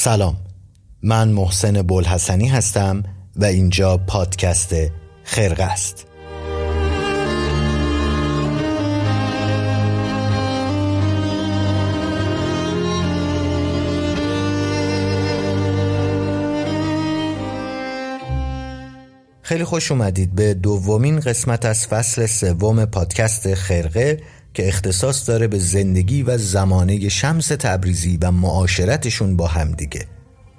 سلام. 0.00 0.36
من 1.02 1.28
محسن 1.28 1.82
بلحسنی 1.82 2.48
هستم 2.48 3.02
و 3.36 3.44
اینجا 3.44 3.96
پادکست 3.96 4.74
خرقه 5.24 5.64
است. 5.64 6.06
خیلی 19.42 19.64
خوش 19.64 19.92
اومدید 19.92 20.34
به 20.34 20.54
دومین 20.54 21.20
قسمت 21.20 21.64
از 21.64 21.86
فصل 21.86 22.26
سوم 22.26 22.84
پادکست 22.84 23.54
خرقه. 23.54 24.20
که 24.58 24.68
اختصاص 24.68 25.28
داره 25.28 25.48
به 25.48 25.58
زندگی 25.58 26.22
و 26.22 26.38
زمانه 26.38 27.08
شمس 27.08 27.48
تبریزی 27.48 28.18
و 28.22 28.30
معاشرتشون 28.30 29.36
با 29.36 29.46
همدیگه 29.46 30.06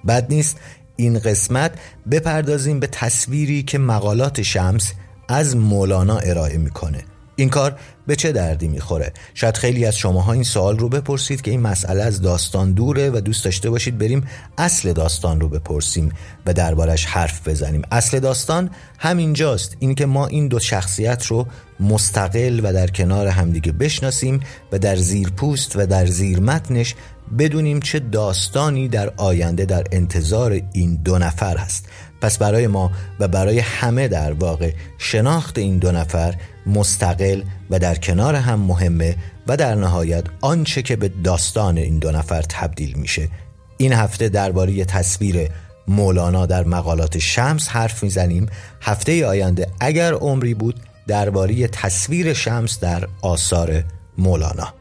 بد 0.08 0.26
نیست 0.30 0.58
این 0.96 1.20
قسمت 1.20 1.72
بپردازیم 2.12 2.80
به 2.80 2.88
تصویری 2.88 3.64
که 3.64 3.78
مقالات 3.78 4.42
شمس 4.42 4.94
از 5.28 5.56
مولانا 5.56 6.18
ارائه 6.18 6.58
می‌کنه. 6.58 7.04
این 7.40 7.50
کار 7.50 7.76
به 8.08 8.16
چه 8.16 8.32
دردی 8.32 8.68
می‌خوره؟ 8.68 9.14
شاید 9.34 9.58
خیلی 9.58 9.86
از 9.86 9.98
شماها 9.98 10.34
این 10.34 10.44
سوال 10.44 10.80
رو 10.80 10.90
بپرسید 10.90 11.42
که 11.42 11.52
این 11.52 11.60
مسئله 11.60 12.04
از 12.04 12.22
داستان 12.22 12.72
دوره 12.72 13.10
و 13.10 13.20
دوست 13.20 13.46
داشته 13.46 13.70
باشید 13.70 13.98
بریم 13.98 14.28
اصل 14.58 14.94
داستان 14.94 15.42
رو 15.42 15.50
بپرسیم 15.50 16.12
و 16.46 16.54
دربارش 16.54 17.06
حرف 17.06 17.48
بزنیم. 17.48 17.82
اصل 17.92 18.20
داستان 18.20 18.70
همینجاست 18.98 19.76
اینکه 19.80 20.06
ما 20.06 20.28
این 20.28 20.48
دو 20.48 20.60
شخصیت 20.60 21.26
رو 21.26 21.48
مستقل 21.80 22.60
و 22.64 22.74
در 22.74 22.88
کنار 22.88 23.28
همدیگه 23.28 23.72
بشناسیم 23.72 24.40
و 24.72 24.80
در 24.80 24.96
زیر 24.96 25.30
پوست 25.30 25.76
و 25.76 25.86
در 25.86 26.06
زیر 26.06 26.40
متنش 26.40 26.96
بدونیم 27.40 27.80
چه 27.80 28.00
داستانی 28.00 28.88
در 28.88 29.14
آینده 29.18 29.66
در 29.66 29.84
انتظار 29.92 30.62
این 30.74 30.96
دو 30.96 31.18
نفر 31.18 31.58
هست. 31.58 31.86
پس 32.22 32.38
برای 32.38 32.68
ما 32.68 32.92
و 33.20 33.28
برای 33.28 33.60
همه 33.60 34.08
در 34.08 34.34
واقع 34.34 34.72
شناخت 34.98 35.58
این 35.58 35.78
دو 35.78 35.92
نفر 35.92 36.36
مستقل 36.66 37.42
و 37.70 37.80
در 37.80 37.96
کنار 37.96 38.36
هم 38.36 38.60
مهمه 38.60 39.16
و 39.48 39.58
در 39.58 39.76
نهایت 39.76 40.24
آنچه 40.42 40.82
که 40.82 40.96
به 40.96 41.08
داستان 41.24 41.78
این 41.78 42.00
دو 42.00 42.12
نفر 42.12 42.42
تبدیل 42.42 42.94
میشه. 42.98 43.30
این 43.78 43.94
هفته 43.94 44.30
درباره 44.30 44.86
تصویر 44.86 45.50
مولانا 45.88 46.46
در 46.46 46.64
مقالات 46.64 47.18
شمس 47.18 47.70
حرف 47.70 48.04
می‌زنیم. 48.04 48.46
هفته 48.82 49.26
آینده 49.26 49.68
اگر 49.80 50.14
عمری 50.14 50.54
بود 50.54 50.80
درباره 51.08 51.68
تصویر 51.68 52.34
شمس 52.34 52.80
در 52.80 53.08
آثار 53.22 53.84
مولانا. 54.18 54.79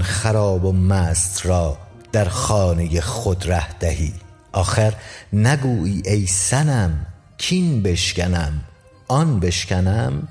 خراب 0.00 0.64
و 0.64 0.72
مست 0.72 1.46
را 1.46 1.78
در 2.12 2.28
خانه 2.28 3.00
خود 3.00 3.50
ره 3.50 3.78
دهی. 3.78 4.12
آخر 4.52 4.94
نگویی 5.32 6.02
ای 6.04 6.26
سنم 6.26 7.06
کین 7.38 7.82
بشکنم 7.82 8.60
آن 9.08 9.40
بشکنم. 9.40 10.28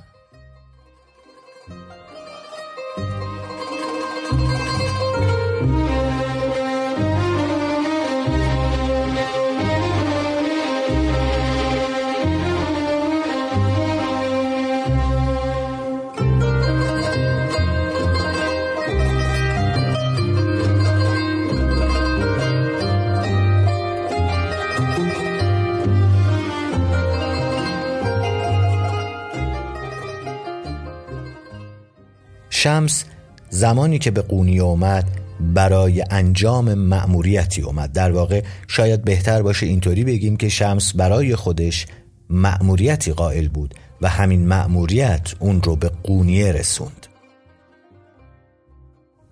شمس 32.62 33.04
زمانی 33.50 34.00
که 34.00 34.12
به 34.12 34.22
قونیه 34.22 34.64
اومد 34.64 35.06
برای 35.40 36.04
انجام 36.10 36.74
مأموریتی 36.74 37.62
اومد 37.62 37.92
در 37.92 38.12
واقع 38.12 38.44
شاید 38.68 39.04
بهتر 39.04 39.42
باشه 39.42 39.66
اینطوری 39.66 40.04
بگیم 40.04 40.38
که 40.38 40.50
شمس 40.50 40.96
برای 40.96 41.36
خودش 41.36 41.86
مأموریتی 42.30 43.12
قائل 43.12 43.48
بود 43.48 43.76
و 44.02 44.10
همین 44.10 44.48
مأموریت 44.48 45.34
اون 45.40 45.62
رو 45.62 45.76
به 45.76 45.92
قونیه 46.04 46.52
رسوند. 46.52 47.08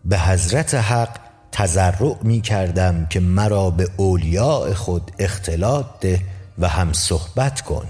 به 0.06 0.20
حضرت 0.20 0.76
حق 0.76 1.18
تضرع 1.52 2.16
می 2.24 2.42
کردم 2.42 3.08
که 3.10 3.20
مرا 3.20 3.70
به 3.70 3.90
اولیاء 3.98 4.74
خود 4.74 5.12
اختلاط 5.20 5.86
ده 6.02 6.22
و 6.60 6.68
هم 6.68 6.94
صحبت 6.94 7.62
کن. 7.62 7.86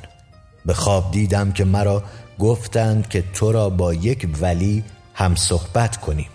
به 0.66 0.74
خواب 0.74 1.12
دیدم 1.12 1.52
که 1.52 1.66
مرا 1.66 2.04
گفتند 2.40 3.08
که 3.10 3.24
تو 3.34 3.52
را 3.52 3.70
با 3.70 3.94
یک 3.94 4.28
ولی 4.42 4.84
هم 5.19 5.35
صحبت 5.35 5.97
کنیم. 5.97 6.30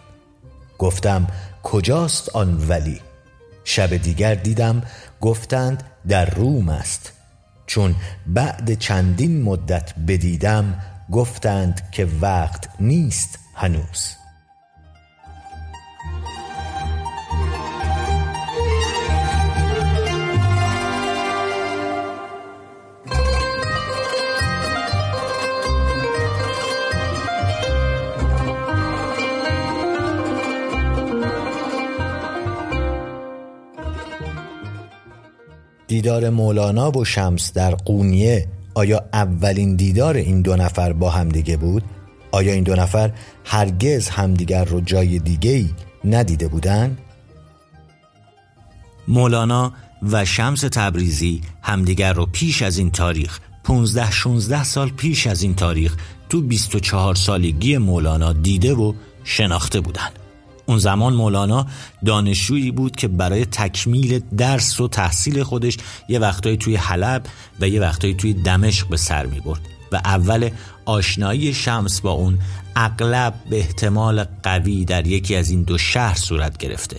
گفتم 0.78 1.27
کجاست 1.62 2.28
آن 2.37 2.69
ولی؟ 2.69 3.00
شب 3.65 3.97
دیگر 3.97 4.34
دیدم 4.34 4.83
گفتند 5.21 5.83
در 6.09 6.31
روم 6.31 6.69
است. 6.69 7.12
چون 7.67 7.94
بعد 8.27 8.75
چندین 8.78 9.43
مدت 9.43 9.94
بدیدم 10.09 10.81
گفتند 11.12 11.91
که 11.93 12.09
وقت 12.21 12.69
نیست 12.81 13.39
هنوز. 13.55 14.24
دیدار 35.94 36.31
مولانا 36.31 36.91
و 36.91 37.05
شمس 37.05 37.52
در 37.52 37.75
قونیه 37.75 38.49
آیا 38.75 39.05
اولین 39.12 39.76
دیدار 39.76 40.14
این 40.17 40.43
دو 40.43 40.56
نفر 40.56 40.93
با 40.93 41.11
همدیگه 41.11 41.56
بود؟ 41.56 41.82
آیا 42.32 42.52
این 42.52 42.64
دو 42.64 42.75
نفر 42.75 43.12
هرگز 43.44 44.08
همدیگر 44.08 44.64
رو 44.64 44.81
جای 44.81 45.19
دیگه 45.19 45.64
ندیده 46.05 46.49
بودن؟ 46.49 46.99
مولانا 49.08 49.73
و 50.02 50.25
شمس 50.25 50.61
تبریزی 50.61 51.41
همدیگر 51.62 52.12
رو 52.12 52.26
پیش 52.26 52.62
از 52.62 52.79
این 52.79 52.90
تاریخ 52.90 53.40
15 53.64 54.11
16 54.11 54.64
سال 54.64 54.90
پیش 54.90 55.26
از 55.26 55.43
این 55.43 55.55
تاریخ 55.55 55.97
تو 56.29 56.40
24 56.40 57.14
سالگی 57.14 57.79
مولانا 57.79 58.32
دیده 58.32 58.75
و 58.75 58.93
شناخته 59.25 59.81
بودند. 59.81 60.24
اون 60.66 60.78
زمان 60.78 61.12
مولانا 61.14 61.66
دانشجویی 62.05 62.70
بود 62.70 62.96
که 62.96 63.08
برای 63.08 63.44
تکمیل 63.44 64.19
درس 64.37 64.81
و 64.81 64.88
تحصیل 64.88 65.43
خودش 65.43 65.76
یه 66.08 66.19
وقتایی 66.19 66.56
توی 66.56 66.76
حلب 66.76 67.26
و 67.61 67.69
یه 67.69 67.81
وقتایی 67.81 68.14
توی 68.14 68.32
دمشق 68.32 68.88
به 68.88 68.96
سر 68.96 69.26
می 69.26 69.40
برد 69.40 69.61
و 69.93 69.96
اول 69.96 70.50
آشنایی 70.84 71.55
شمس 71.55 72.00
با 72.00 72.11
اون 72.11 72.38
اغلب 72.76 73.34
به 73.50 73.58
احتمال 73.58 74.25
قوی 74.43 74.84
در 74.84 75.06
یکی 75.06 75.37
از 75.37 75.50
این 75.50 75.62
دو 75.62 75.78
شهر 75.78 76.14
صورت 76.14 76.56
گرفته. 76.56 76.96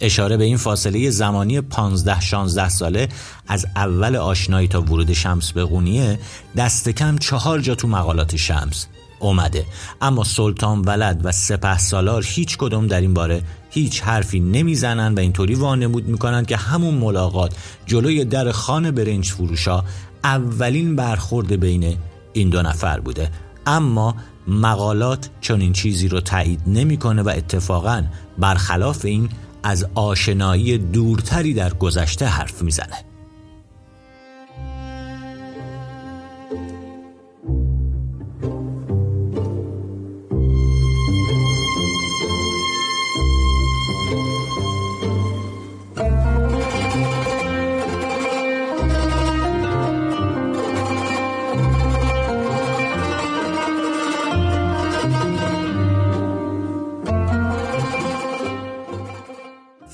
اشاره 0.00 0.36
به 0.36 0.44
این 0.44 0.56
فاصله 0.56 1.10
زمانی 1.10 1.60
15 1.60 2.20
16 2.20 2.68
ساله 2.68 3.08
از 3.48 3.66
اول 3.76 4.16
آشنایی 4.16 4.68
تا 4.68 4.82
ورود 4.82 5.12
شمس 5.12 5.52
به 5.52 5.64
قونیه 5.64 6.18
دست 6.56 6.88
کم 6.88 7.18
چهار 7.18 7.60
جا 7.60 7.74
تو 7.74 7.88
مقالات 7.88 8.36
شمس. 8.36 8.86
اومده. 9.20 9.66
اما 10.00 10.24
سلطان 10.24 10.80
ولد 10.80 11.20
و 11.24 11.32
سپه 11.32 11.78
سالار 11.78 12.24
هیچ 12.26 12.58
کدوم 12.58 12.86
در 12.86 13.00
این 13.00 13.14
باره 13.14 13.42
هیچ 13.70 14.02
حرفی 14.02 14.40
نمی‌زنن 14.40 15.14
و 15.14 15.18
اینطوری 15.18 15.54
وانمود 15.54 16.08
می‌کنن 16.08 16.44
که 16.44 16.56
همون 16.56 16.94
ملاقات 16.94 17.54
جلوی 17.86 18.24
در 18.24 18.52
خانه 18.52 18.90
برنج 18.90 19.30
فروشا 19.30 19.84
اولین 20.24 20.96
برخورد 20.96 21.60
بین 21.60 21.96
این 22.32 22.50
دو 22.50 22.62
نفر 22.62 23.00
بوده. 23.00 23.30
اما 23.66 24.14
مقالات 24.48 25.30
چون 25.40 25.60
این 25.60 25.72
چیزی 25.72 26.08
رو 26.08 26.20
تایید 26.20 26.60
نمی‌کنه 26.66 27.22
و 27.22 27.28
اتفاقا 27.28 28.02
برخلاف 28.38 29.04
این 29.04 29.28
از 29.62 29.86
آشنایی 29.94 30.78
دورتری 30.78 31.54
در 31.54 31.74
گذشته 31.74 32.26
حرف 32.26 32.62
می‌زنه. 32.62 33.09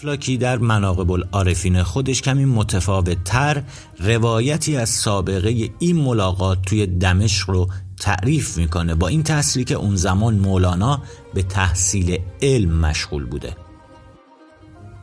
افلاکی 0.06 0.36
در 0.36 0.58
مناقب 0.58 1.10
العارفین 1.10 1.82
خودش 1.82 2.22
کمی 2.22 2.44
متفاوت 2.44 3.24
تر 3.24 3.62
روایتی 3.98 4.76
از 4.76 4.88
سابقه 4.88 5.70
این 5.78 5.96
ملاقات 5.96 6.62
توی 6.62 6.86
دمشق 6.86 7.50
رو 7.50 7.68
تعریف 8.00 8.58
می‌کنه 8.58 8.94
با 8.94 9.08
این 9.08 9.22
تحصیلی 9.22 9.64
که 9.64 9.74
اون 9.74 9.96
زمان 9.96 10.34
مولانا 10.34 11.02
به 11.34 11.42
تحصیل 11.42 12.18
علم 12.42 12.72
مشغول 12.72 13.24
بوده. 13.24 13.56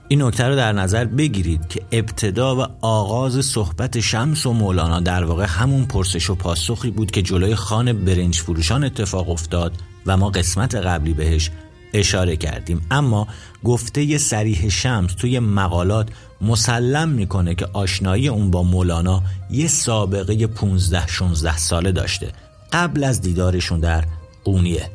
این 0.08 0.22
نکته 0.22 0.48
رو 0.48 0.56
در 0.56 0.72
نظر 0.72 1.06
بگیرید 1.06 1.68
که 1.68 1.82
ابتدا 1.92 2.56
و 2.56 2.66
آغاز 2.82 3.46
صحبت 3.46 4.00
شمس 4.00 4.46
و 4.46 4.54
مولانا 4.54 5.00
در 5.00 5.24
واقع 5.24 5.46
همون 5.46 5.86
پرسش 5.86 6.30
و 6.30 6.36
پاسخی 6.36 6.92
بود 6.92 7.12
که 7.12 7.22
جلوی 7.22 7.56
خان 7.56 7.94
برنج 7.94 8.40
فروشان 8.40 8.84
اتفاق 8.84 9.30
افتاد 9.30 9.74
و 10.06 10.18
ما 10.18 10.30
قسمت 10.30 10.76
قبلی 10.76 11.14
بهش 11.14 11.52
اشاره 11.94 12.36
کردیم. 12.36 12.86
اما 12.92 13.28
گفته 13.64 14.18
سریح 14.18 14.70
شمس 14.70 15.14
توی 15.14 15.40
مقالات 15.40 16.10
مسلم 16.42 17.10
می‌کنه 17.10 17.56
که 17.56 17.68
آشنایی 17.74 18.28
اون 18.28 18.52
با 18.52 18.64
مولانا 18.64 19.24
یه 19.50 19.68
سابقه 19.68 20.48
15 20.48 21.08
16 21.08 21.58
ساله 21.58 21.92
داشته. 21.92 22.32
قبل 22.74 23.04
از 23.04 23.22
دیدارشون 23.22 23.80
در 23.80 24.04
قونیه. 24.44 24.90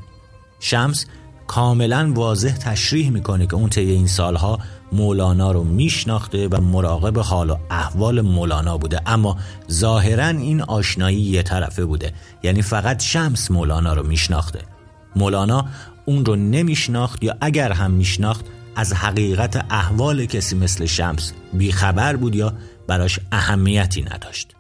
شمس 0.61 1.07
کاملا 1.47 2.13
واضح 2.15 2.57
تشریح 2.57 3.11
می‌کنه 3.11 3.47
که 3.47 3.55
اون 3.55 3.69
طی 3.69 3.91
این 3.91 4.07
سالها 4.07 4.59
مولانا 4.93 5.53
رو 5.53 5.65
میشناخته 5.65 6.49
و 6.49 6.61
مراقب 6.61 7.19
حال 7.19 7.51
و 7.51 7.57
احوال 7.71 8.21
مولانا 8.21 8.79
بوده. 8.79 9.01
اما 9.07 9.37
ظاهرا 9.71 10.27
این 10.27 10.63
آشنایی 10.63 11.21
یه 11.21 11.43
طرفه 11.43 11.85
بوده. 11.85 12.13
یعنی 12.43 12.63
فقط 12.63 13.03
شمس 13.03 13.51
مولانا 13.51 13.95
رو 13.95 14.07
میشناخته. 14.07 14.61
مولانا 15.17 15.65
اون 16.09 16.25
رو 16.25 16.37
نمیشناخت 16.37 17.25
یا 17.25 17.37
اگر 17.41 17.73
هم 17.73 17.91
میشناخت 17.91 18.45
از 18.77 18.93
حقیقت 18.93 19.65
احوال 19.71 20.25
کسی 20.25 20.57
مثل 20.57 20.85
شمس 20.87 21.33
بیخبر 21.53 22.17
بود 22.17 22.35
یا 22.35 22.55
براش 22.87 23.21
اهمیتی 23.33 24.03
نداشت. 24.03 24.57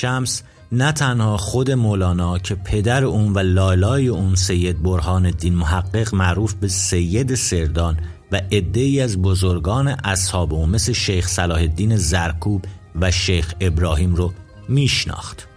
شمس 0.00 0.42
نه 0.72 0.92
تنها 0.92 1.36
خود 1.36 1.70
مولانا 1.70 2.38
که 2.38 2.54
پدر 2.54 3.04
اون 3.04 3.32
و 3.32 3.38
لالای 3.38 4.08
اون 4.08 4.34
سید 4.34 4.82
برهان 4.82 5.26
الدین 5.26 5.54
محقق 5.54 6.14
معروف 6.14 6.54
به 6.54 6.68
سید 6.68 7.34
سردان 7.34 7.98
و 8.32 8.40
عده 8.52 9.02
از 9.02 9.22
بزرگان 9.22 9.88
اصحاب 9.88 10.54
او 10.54 10.66
مثل 10.66 10.92
شیخ 10.92 11.28
صلاح 11.28 11.58
الدین 11.58 11.96
زرکوب 11.96 12.64
و 13.00 13.10
شیخ 13.10 13.54
ابراهیم 13.60 14.14
رو 14.14 14.32
میشناخت. 14.68 15.48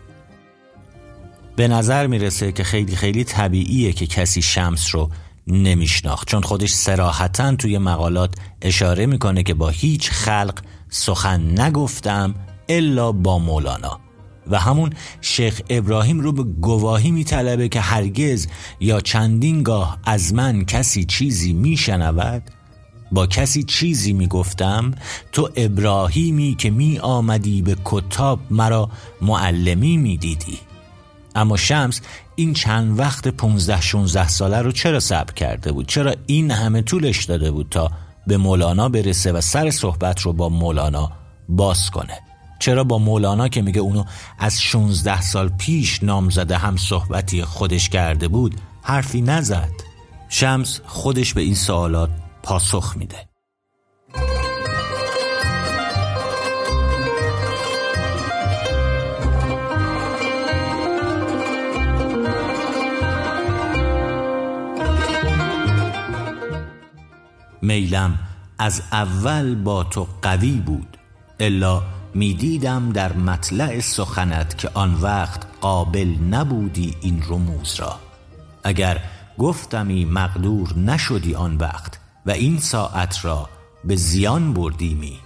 به 1.55 1.67
نظر 1.67 2.07
می‌رسه 2.07 2.51
که 2.51 2.63
خیلی 2.63 2.95
خیلی 2.95 3.23
طبیعیه 3.23 3.93
که 3.93 4.07
کسی 4.07 4.41
شمس 4.41 4.95
رو 4.95 5.09
نمیشناخت 5.47 6.27
چون 6.27 6.41
خودش 6.41 6.71
سراحتا 6.71 7.55
توی 7.55 7.77
مقالات 7.77 8.35
اشاره 8.61 9.05
می‌کنه 9.05 9.43
که 9.43 9.53
با 9.53 9.69
هیچ 9.69 10.11
خلق 10.11 10.59
سخن 10.89 11.61
نگفتم 11.61 12.35
الا 12.69 13.11
با 13.11 13.39
مولانا. 13.39 14.00
و 14.47 14.59
همون 14.59 14.89
شیخ 15.21 15.61
ابراهیم 15.69 16.19
رو 16.19 16.31
به 16.31 16.43
گواهی 16.43 17.11
میطلبه 17.11 17.69
که 17.69 17.81
هرگز 17.81 18.47
یا 18.79 19.01
چندین 19.01 19.63
گاه 19.63 19.97
از 20.05 20.33
من 20.33 20.65
کسی 20.65 21.05
چیزی 21.05 21.53
میشنود 21.53 22.43
با 23.11 23.27
کسی 23.27 23.63
چیزی 23.63 24.13
می‌گفتم 24.13 24.91
تو 25.31 25.49
ابراهیمی 25.55 26.55
که 26.55 26.69
می 26.69 26.99
آمدی 26.99 27.61
به 27.61 27.75
کتاب 27.85 28.39
مرا 28.49 28.89
معلمی 29.21 29.97
می‌دیدی. 29.97 30.59
اما 31.35 31.57
شمس 31.57 32.01
این 32.35 32.53
چند 32.53 32.99
وقت 32.99 33.27
15 33.27 33.81
16 33.81 34.27
ساله 34.27 34.61
رو 34.61 34.71
چرا 34.71 34.99
صبر 34.99 35.33
کرده 35.33 35.71
بود؟ 35.71 35.87
چرا 35.87 36.15
این 36.25 36.51
همه 36.51 36.81
طولش 36.81 37.25
داده 37.25 37.51
بود 37.51 37.67
تا 37.69 37.91
به 38.27 38.37
مولانا 38.37 38.89
برسه 38.89 39.31
و 39.31 39.41
سر 39.41 39.71
صحبت 39.71 40.21
رو 40.21 40.33
با 40.33 40.49
مولانا 40.49 41.11
باز 41.49 41.89
کنه؟ 41.89 42.30
چرا 42.61 42.83
با 42.83 42.97
مولانا 42.97 43.47
که 43.47 43.61
میگه 43.61 43.81
اونو 43.81 44.03
از 44.39 44.61
16 44.61 45.21
سال 45.21 45.49
پیش 45.49 46.03
نامزده 46.03 46.57
هم 46.57 46.77
صحبتی 46.77 47.43
خودش 47.43 47.89
کرده 47.89 48.27
بود 48.27 48.55
حرفی 48.81 49.21
نزد. 49.21 49.71
شمس 50.29 50.81
خودش 50.85 51.33
به 51.33 51.41
این 51.41 51.55
سوالات 51.55 52.09
پاسخ 52.43 52.97
میده. 52.97 53.17
میلم 67.61 68.19
از 68.59 68.81
اول 68.91 69.55
با 69.55 69.83
تو 69.83 70.07
قوی 70.21 70.51
بود 70.51 70.97
الا 71.39 72.00
می‌دیدم 72.13 72.91
در 72.91 73.13
مطلع 73.13 73.79
سخنت 73.79 74.57
که 74.57 74.69
آن 74.73 74.93
وقت 74.93 75.41
قابل 75.61 76.15
نبودی 76.29 76.95
این 77.01 77.23
رموز 77.27 77.75
را. 77.79 77.99
اگر 78.63 78.99
گفتمی 79.37 80.05
مقدور 80.05 80.77
نشدی 80.77 81.35
آن 81.35 81.57
وقت 81.57 81.99
و 82.25 82.31
این 82.31 82.59
ساعت 82.59 83.25
را 83.25 83.49
به 83.85 83.95
زیان 83.95 84.53
بردیمی. 84.53 85.19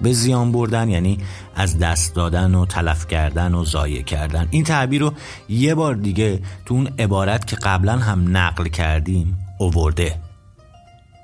به 0.00 0.12
زیان 0.12 0.52
بردن 0.52 0.88
یعنی 0.88 1.18
از 1.56 1.78
دست 1.78 2.14
دادن 2.14 2.54
و 2.54 2.66
تلف 2.66 3.06
کردن 3.06 3.54
و 3.54 3.64
ضایع 3.64 4.02
کردن. 4.02 4.48
این 4.50 4.64
تعبیر 4.64 5.00
رو 5.00 5.12
یه 5.48 5.74
بار 5.74 5.94
دیگه 5.94 6.42
تو 6.66 6.74
اون 6.74 6.88
عبارت 6.98 7.46
که 7.46 7.56
قبلا 7.56 7.98
هم 7.98 8.36
نقل 8.36 8.68
کردیم 8.68 9.38
اوورده. 9.58 10.20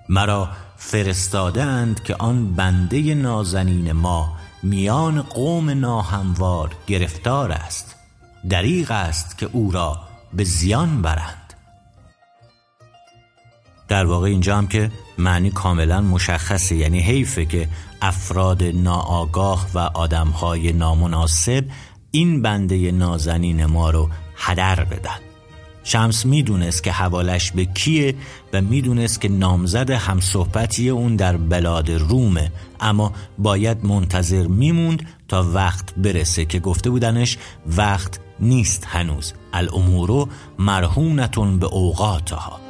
مرا 0.09 0.49
فرستاده 0.77 1.63
اند 1.63 2.03
که 2.03 2.17
آن 2.19 2.55
بنده 2.55 3.15
نازنین 3.15 3.93
ما 3.93 4.36
میان 4.63 5.23
قوم 5.23 5.71
ناهموار 5.71 6.71
گرفتار 6.87 7.53
است. 7.53 7.97
دریغ 8.49 8.91
است 8.91 9.39
که 9.39 9.49
او 9.53 9.71
را 9.71 9.99
به 10.35 10.45
زیان 10.45 11.03
برند. 11.03 11.55
در 13.89 14.07
واقع 14.07 14.27
اینجا 14.27 14.59
هم 14.59 14.67
که 14.67 14.91
معنی 15.19 15.51
کاملا 15.51 16.01
مشخصه 16.01 16.77
یعنی 16.77 17.01
حیفه 17.01 17.45
که 17.45 17.69
افراد 18.03 18.63
ناآگاه 18.63 19.67
و 19.75 19.79
آدمهای 19.79 20.73
نامناسب 20.73 21.65
این 22.11 22.43
بنده 22.43 22.93
نازنین 22.93 23.67
ما 23.67 23.91
رو 23.91 24.11
هدر 24.37 24.85
بدن. 24.85 25.19
شمس 25.85 26.27
می‌دونست 26.27 26.83
که 26.83 26.93
حوالش 26.93 27.53
به 27.53 27.65
کیه 27.65 28.15
و 28.53 28.61
می‌دونست 28.61 29.21
که 29.21 29.29
نامزد 29.29 29.91
همصحبتی 29.91 30.89
اون 30.89 31.17
در 31.17 31.37
بلاد 31.37 31.91
رومه 31.91 32.53
اما 32.81 33.13
باید 33.39 33.85
منتظر 33.85 34.47
میموند 34.47 35.07
تا 35.29 35.51
وقت 35.55 35.95
برسه 35.95 36.45
که 36.45 36.61
گفته 36.61 36.91
بودنش 36.91 37.39
وقت 37.77 38.21
نیست 38.41 38.85
هنوز. 38.87 39.33
الامورو 39.53 40.29
مرهونتون 40.59 41.59
به 41.59 41.67
اوقاتها. 41.67 42.61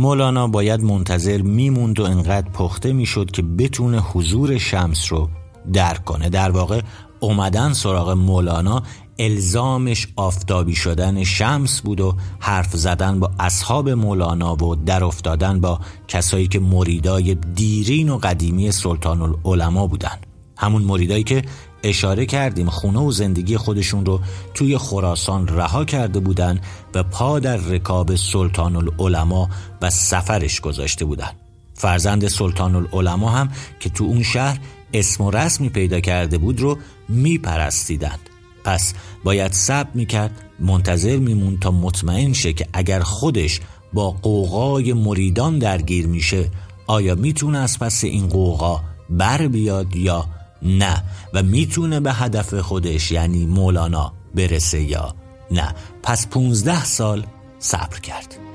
مولانا 0.00 0.46
باید 0.46 0.80
منتظر 0.82 1.42
میموند 1.42 2.00
و 2.00 2.04
انقدر 2.04 2.50
پخته 2.50 2.92
می‌شد 2.92 3.30
که 3.30 3.42
بتونه 3.42 4.00
حضور 4.00 4.58
شمس 4.58 5.12
رو 5.12 5.28
درک 5.72 6.04
کنه. 6.04 6.28
در 6.28 6.50
واقع 6.50 6.80
اومدن 7.20 7.72
سراغ 7.72 8.10
مولانا 8.10 8.82
الزامش 9.18 10.08
آفتابی 10.16 10.74
شدن 10.74 11.24
شمس 11.24 11.80
بود 11.80 12.00
و 12.00 12.14
حرف 12.38 12.76
زدن 12.76 13.20
با 13.20 13.30
اصحاب 13.38 13.88
مولانا 13.88 14.64
و 14.64 14.76
در 14.76 15.04
افتادن 15.04 15.60
با 15.60 15.80
کسایی 16.08 16.48
که 16.48 16.60
مریدای 16.60 17.34
دیرین 17.34 18.08
و 18.08 18.18
قدیمی 18.18 18.72
سلطان 18.72 19.22
العلماء 19.22 19.86
بودن. 19.86 20.18
همون 20.56 20.82
مریدایی 20.82 21.24
که 21.24 21.42
اشاره 21.82 22.26
کردیم 22.26 22.70
خونه 22.70 22.98
و 22.98 23.12
زندگی 23.12 23.56
خودشون 23.56 24.06
رو 24.06 24.20
توی 24.54 24.78
خراسان 24.78 25.48
رها 25.48 25.84
کرده 25.84 26.20
بودن 26.20 26.60
و 26.94 27.02
پا 27.02 27.38
در 27.38 27.56
رکاب 27.56 28.14
سلطان 28.14 28.76
العلماء 28.76 29.48
و 29.82 29.90
سفرش 29.90 30.60
گذاشته 30.60 31.04
بودن. 31.04 31.30
فرزند 31.74 32.28
سلطان 32.28 32.76
العلماء 32.76 33.32
هم 33.32 33.48
که 33.80 33.90
تو 33.90 34.04
اون 34.04 34.22
شهر 34.22 34.58
اسم 34.92 35.24
و 35.24 35.30
رسمی 35.30 35.68
پیدا 35.68 36.00
کرده 36.00 36.38
بود 36.38 36.60
رو 36.60 36.78
میپرستیدند. 37.08 38.20
پس 38.64 38.94
باید 39.24 39.52
صبر 39.52 39.90
می‌کرد 39.94 40.30
منتظر 40.58 41.16
میمون 41.16 41.58
تا 41.58 41.70
مطمئن 41.70 42.32
شه 42.32 42.52
که 42.52 42.66
اگر 42.72 43.00
خودش 43.00 43.60
با 43.92 44.10
قوقای 44.10 44.92
مریدان 44.92 45.58
درگیر 45.58 46.06
میشه 46.06 46.50
آیا 46.86 47.14
می‌تونه 47.14 47.58
از 47.58 47.78
پس 47.78 48.04
این 48.04 48.28
قوقا 48.28 48.80
بر 49.10 49.48
بیاد 49.48 49.96
یا 49.96 50.26
نه. 50.62 51.04
و 51.34 51.42
می‌تونه 51.42 52.00
به 52.00 52.12
هدف 52.12 52.54
خودش 52.54 53.10
یعنی 53.10 53.46
مولانا 53.46 54.12
برسه 54.34 54.80
یا 54.80 55.14
نه. 55.50 55.74
پس 56.02 56.26
15 56.26 56.84
سال 56.84 57.26
صبر 57.58 58.00
کرد. 58.00 58.49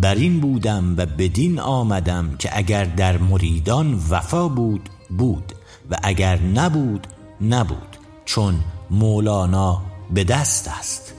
بر 0.00 0.14
این 0.14 0.40
بودم 0.40 0.94
و 0.96 1.06
بدین 1.06 1.60
آمدم 1.60 2.36
که 2.38 2.50
اگر 2.52 2.84
در 2.84 3.18
مریدان 3.18 4.00
وفا 4.10 4.48
بود 4.48 4.90
بود 5.18 5.52
و 5.90 5.96
اگر 6.02 6.38
نبود 6.40 7.06
نبود 7.40 7.96
چون 8.24 8.54
مولانا 8.90 9.82
به 10.10 10.24
دست 10.24 10.68
است. 10.68 11.14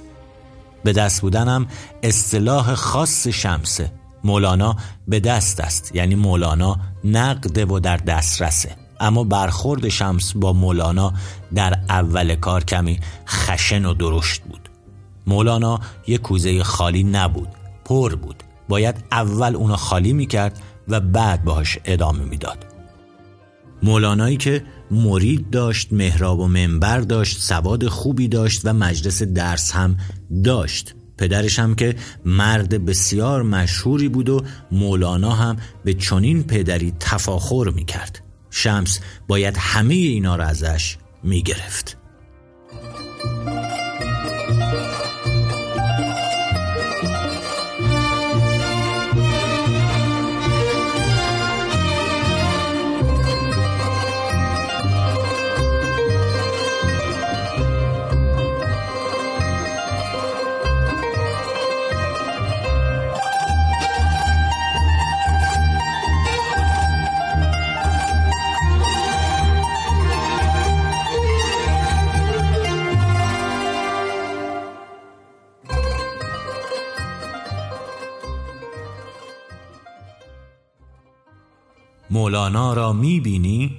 به 0.83 0.93
دست 0.93 1.21
بودنم 1.21 1.67
اصطلاح 2.03 2.75
خاص 2.75 3.27
شمسه 3.27 3.91
مولانا 4.23 4.75
به 5.07 5.19
دست 5.19 5.59
است 5.59 5.95
یعنی 5.95 6.15
مولانا 6.15 6.77
نقده 7.03 7.65
و 7.65 7.79
در 7.79 7.97
دسترسه. 7.97 8.75
اما 8.99 9.23
برخورد 9.23 9.89
شمس 9.89 10.33
با 10.35 10.53
مولانا 10.53 11.13
در 11.55 11.79
اول 11.89 12.35
کار 12.35 12.63
کمی 12.63 12.99
خشن 13.27 13.85
و 13.85 13.93
درشت 13.93 14.41
بود. 14.41 14.69
مولانا 15.27 15.79
یک 16.07 16.21
کوزه 16.21 16.63
خالی 16.63 17.03
نبود 17.03 17.49
پر 17.85 18.15
بود. 18.15 18.43
باید 18.71 19.03
اول 19.11 19.55
اونو 19.55 19.75
خالی 19.75 20.13
می‌کرد 20.13 20.61
و 20.87 20.99
بعد 20.99 21.43
باهاش 21.43 21.77
ادامه 21.85 22.23
می‌داد. 22.23 22.65
مولانایی 23.83 24.37
که 24.37 24.63
مرید 24.91 25.49
داشت 25.49 25.93
مهراب 25.93 26.39
و 26.39 26.47
منبر 26.47 26.99
داشت 26.99 27.39
سواد 27.39 27.87
خوبی 27.87 28.27
داشت 28.27 28.61
و 28.63 28.73
مجلس 28.73 29.23
درس 29.23 29.71
هم 29.71 29.97
داشت. 30.43 30.95
پدرش 31.17 31.59
هم 31.59 31.75
که 31.75 31.95
مرد 32.25 32.85
بسیار 32.85 33.43
مشهوری 33.43 34.09
بود 34.09 34.29
و 34.29 34.41
مولانا 34.71 35.31
هم 35.31 35.57
به 35.83 35.93
چنین 35.93 36.43
پدری 36.43 36.93
تفاخر 36.99 37.71
می‌کرد. 37.75 38.21
شمس 38.49 38.99
باید 39.27 39.57
همه 39.59 39.93
اینا 39.93 40.35
را 40.35 40.45
ازش 40.45 40.97
می‌گرفت. 41.23 42.00
مولانا 82.31 82.73
را 82.73 82.93
می‌بینی؟ 82.93 83.77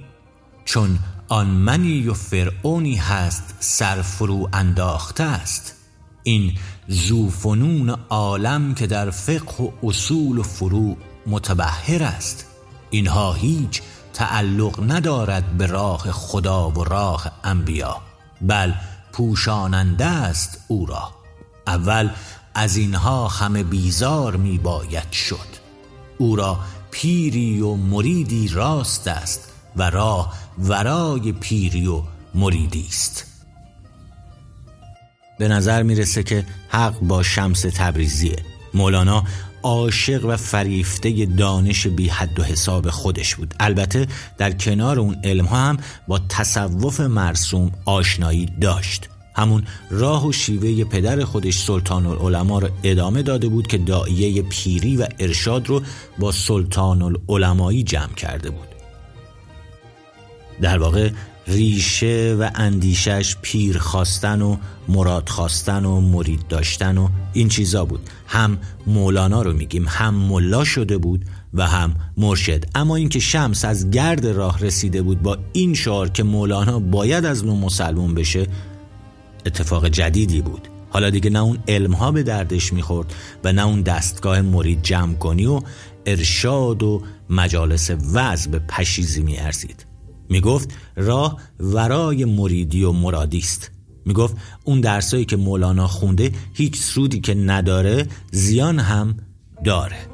چون 0.65 0.99
آن 1.29 1.47
منی 1.47 2.07
و 2.07 2.13
فرعونی 2.13 2.95
هست 2.95 3.55
سرفرو 3.59 4.49
انداخته 4.53 5.23
است. 5.23 5.75
این 6.23 6.57
زوفنون 6.87 7.89
عالم 8.09 8.73
که 8.73 8.87
در 8.87 9.09
فقه 9.09 9.63
و 9.63 9.71
اصول 9.83 10.37
و 10.37 10.43
فروع 10.43 10.97
متبهر 11.27 12.03
است. 12.03 12.45
اینها 12.89 13.33
هیچ 13.33 13.81
تعلق 14.13 14.91
ندارد 14.91 15.57
به 15.57 15.65
راه 15.65 16.11
خدا 16.11 16.69
و 16.69 16.83
راه 16.83 17.31
انبیا. 17.43 18.01
بل 18.41 18.71
پوشاننده 19.11 20.05
است 20.05 20.65
او 20.67 20.85
را. 20.85 21.11
اول 21.67 22.09
از 22.55 22.77
اینها 22.77 23.27
همه 23.27 23.63
بیزار 23.63 24.35
می 24.35 24.57
باید 24.57 25.11
شد. 25.11 25.63
او 26.17 26.35
را 26.35 26.59
پیری 26.93 27.61
و 27.61 27.75
مریدی 27.75 28.47
راست 28.47 29.07
است 29.07 29.51
و 29.75 29.89
راه 29.89 30.33
ورای 30.59 31.31
پیری 31.31 31.87
و 31.87 32.01
مریدی 32.35 32.85
است. 32.89 33.25
به 35.39 35.47
نظر 35.47 35.83
می‌رسه 35.83 36.23
که 36.23 36.45
حق 36.69 36.99
با 36.99 37.23
شمس 37.23 37.61
تبریزیه. 37.61 38.35
مولانا 38.73 39.23
عاشق 39.63 40.25
و 40.25 40.37
فریفته 40.37 41.25
دانش 41.25 41.87
بی 41.87 42.07
حد 42.07 42.39
و 42.39 42.43
حساب 42.43 42.89
خودش 42.89 43.35
بود. 43.35 43.55
البته 43.59 44.07
در 44.37 44.51
کنار 44.51 44.99
اون 44.99 45.17
علم 45.23 45.45
هم 45.45 45.77
با 46.07 46.19
تصوف 46.19 46.99
مرسوم 46.99 47.71
آشنایی 47.85 48.45
داشت. 48.61 49.09
همون 49.35 49.63
راه 49.89 50.27
و 50.27 50.31
شیوه 50.31 50.83
پدر 50.83 51.23
خودش 51.23 51.57
سلطان 51.57 52.05
العلماء 52.05 52.59
رو 52.59 52.69
ادامه 52.83 53.21
داده 53.21 53.47
بود 53.47 53.67
که 53.67 53.77
دایه 53.77 54.41
پیری 54.41 54.97
و 54.97 55.07
ارشاد 55.19 55.67
رو 55.67 55.81
با 56.19 56.31
سلطان 56.31 57.01
العلمایی 57.01 57.83
جمع 57.83 58.13
کرده 58.13 58.49
بود. 58.49 58.67
در 60.61 60.77
واقع 60.77 61.09
ریشه 61.47 62.35
و 62.39 62.49
اندیشش 62.55 63.35
پیر 63.41 63.77
خواستن 63.77 64.41
و 64.41 64.57
مراد 64.87 65.29
خواستن 65.29 65.85
و 65.85 66.01
مرید 66.01 66.47
داشتن 66.47 66.97
و 66.97 67.07
این 67.33 67.49
چیزا 67.49 67.85
بود. 67.85 68.09
هم 68.27 68.57
مولانا 68.87 69.41
رو 69.41 69.53
میگیم 69.53 69.85
هم 69.87 70.13
ملا 70.13 70.63
شده 70.63 70.97
بود 70.97 71.25
و 71.53 71.67
هم 71.67 71.95
مرشد. 72.17 72.65
اما 72.75 72.95
اینکه 72.95 73.19
شمس 73.19 73.65
از 73.65 73.91
گرد 73.91 74.27
راه 74.27 74.59
رسیده 74.59 75.01
بود 75.01 75.21
با 75.21 75.37
این 75.53 75.73
شعار 75.73 76.09
که 76.09 76.23
مولانا 76.23 76.79
باید 76.79 77.25
از 77.25 77.45
نو 77.45 77.55
مسلمون 77.55 78.15
بشه 78.15 78.47
اتفاق 79.45 79.87
جدیدی 79.87 80.41
بود. 80.41 80.67
حالا 80.89 81.09
دیگه 81.09 81.29
نه 81.29 81.39
اون 81.39 81.57
علمها 81.67 82.11
به 82.11 82.23
دردش 82.23 82.73
می‌خورد 82.73 83.13
و 83.43 83.53
نه 83.53 83.65
اون 83.65 83.81
دستگاه 83.81 84.41
مرید 84.41 84.81
جمع 84.83 85.13
کنی 85.13 85.45
و 85.45 85.61
ارشاد 86.05 86.83
و 86.83 87.01
مجالس 87.29 87.91
وز 88.13 88.47
به 88.47 88.59
پشیزی 88.59 89.23
میارزید. 89.23 89.85
می‌گفت 90.29 90.69
راه 90.95 91.37
ورای 91.59 92.25
مریدی 92.25 92.83
و 92.83 92.91
مرادی 92.91 93.37
است. 93.37 93.71
می‌گفت 94.05 94.37
اون 94.63 94.81
درسایی 94.81 95.25
که 95.25 95.37
مولانا 95.37 95.87
خونده 95.87 96.31
هیچ 96.53 96.77
سودی 96.77 97.19
که 97.19 97.33
نداره 97.33 98.07
زیان 98.31 98.79
هم 98.79 99.17
داره. 99.63 100.12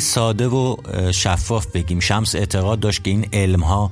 خیلی 0.00 0.12
ساده 0.12 0.48
و 0.48 0.76
شفاف 1.12 1.66
بگیم. 1.66 2.00
شمس 2.00 2.34
اعتقاد 2.34 2.80
داشت 2.80 3.04
که 3.04 3.10
این 3.10 3.26
علم 3.32 3.60
ها 3.60 3.90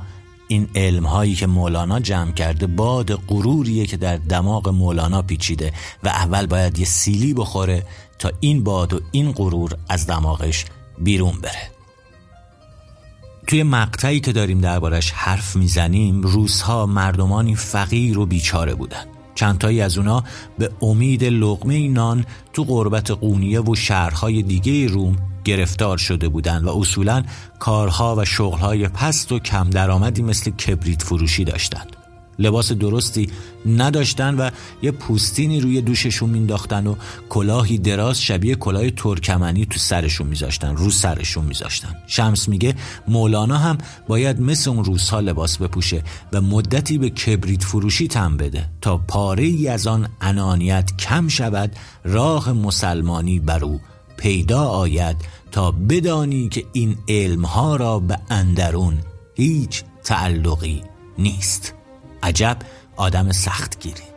این 0.48 0.68
علم 0.74 1.06
هایی 1.06 1.34
که 1.34 1.46
مولانا 1.46 2.00
جمع 2.00 2.32
کرده 2.32 2.66
باد 2.66 3.14
غروریه 3.14 3.86
که 3.86 3.96
در 3.96 4.16
دماغ 4.16 4.68
مولانا 4.68 5.22
پیچیده 5.22 5.72
و 6.04 6.08
اول 6.08 6.46
باید 6.46 6.78
یه 6.78 6.84
سیلی 6.84 7.34
بخوره 7.34 7.82
تا 8.18 8.30
این 8.40 8.64
باد 8.64 8.92
و 8.92 9.00
این 9.12 9.32
غرور 9.32 9.76
از 9.88 10.06
دماغش 10.06 10.64
بیرون 10.98 11.40
بره. 11.42 11.70
توی 13.46 13.62
مقطعی 13.62 14.20
که 14.20 14.32
داریم 14.32 14.60
دربارش 14.60 15.10
حرف 15.10 15.56
می‌زنیم 15.56 16.22
روزها 16.22 16.86
مردمانی 16.86 17.56
فقیر 17.56 18.18
و 18.18 18.26
بیچاره 18.26 18.74
بودن. 18.74 19.04
چندتایی 19.34 19.80
از 19.80 19.98
اونا 19.98 20.24
به 20.58 20.70
امید 20.82 21.24
لغمه 21.24 21.88
نان 21.88 22.24
تو 22.52 22.64
قربت 22.64 23.10
قونیه 23.10 23.60
و 23.60 23.74
شهرهای 23.74 24.42
دیگه 24.42 24.86
روم 24.86 25.16
گرفتار 25.48 25.98
شده 25.98 26.28
بودند 26.28 26.64
و 26.64 26.78
اصولا 26.78 27.22
کارها 27.58 28.16
و 28.16 28.24
شغلهای 28.24 28.88
پست 28.88 29.32
و 29.32 29.38
کم 29.38 29.70
درآمدی 29.70 30.22
مثل 30.22 30.50
کبریت 30.50 31.02
فروشی 31.02 31.44
داشتند. 31.44 31.96
لباس 32.38 32.72
درستی 32.72 33.30
نداشتن 33.66 34.34
و 34.34 34.50
یه 34.82 34.90
پوستینی 34.90 35.60
روی 35.60 35.80
دوششون 35.80 36.30
مینداختن 36.30 36.86
و 36.86 36.94
کلاهی 37.28 37.78
دراز 37.78 38.22
شبیه 38.22 38.54
کلاه 38.54 38.90
ترکمنی 38.90 39.66
تو 39.66 39.78
سرشون 39.78 40.26
میذاشتن 40.26 40.76
رو 40.76 40.90
سرشون 40.90 41.44
میذاشتن. 41.44 41.94
شمس 42.06 42.48
میگه 42.48 42.74
مولانا 43.08 43.58
هم 43.58 43.78
باید 44.08 44.40
مثل 44.40 44.70
اون 44.70 44.84
روزها 44.84 45.20
لباس 45.20 45.56
بپوشه 45.56 46.02
و 46.32 46.40
مدتی 46.40 46.98
به 46.98 47.10
کبریت 47.10 47.64
فروشی 47.64 48.08
تم 48.08 48.36
بده 48.36 48.68
تا 48.80 48.98
پاره 48.98 49.44
ای 49.44 49.68
از 49.68 49.86
آن 49.86 50.08
انانیت 50.20 50.96
کم 50.96 51.28
شود 51.28 51.76
راه 52.04 52.52
مسلمانی 52.52 53.40
بر 53.40 53.64
او 53.64 53.80
پیدا 54.18 54.64
آید. 54.64 55.16
تا 55.52 55.70
بدانی 55.70 56.48
که 56.48 56.64
این 56.72 56.98
علمها 57.08 57.76
را 57.76 57.98
به 57.98 58.18
اندرون 58.30 58.98
هیچ 59.34 59.84
تعلقی 60.04 60.82
نیست. 61.18 61.74
عجب 62.22 62.58
آدم 62.96 63.32
سختگیری. 63.32 64.07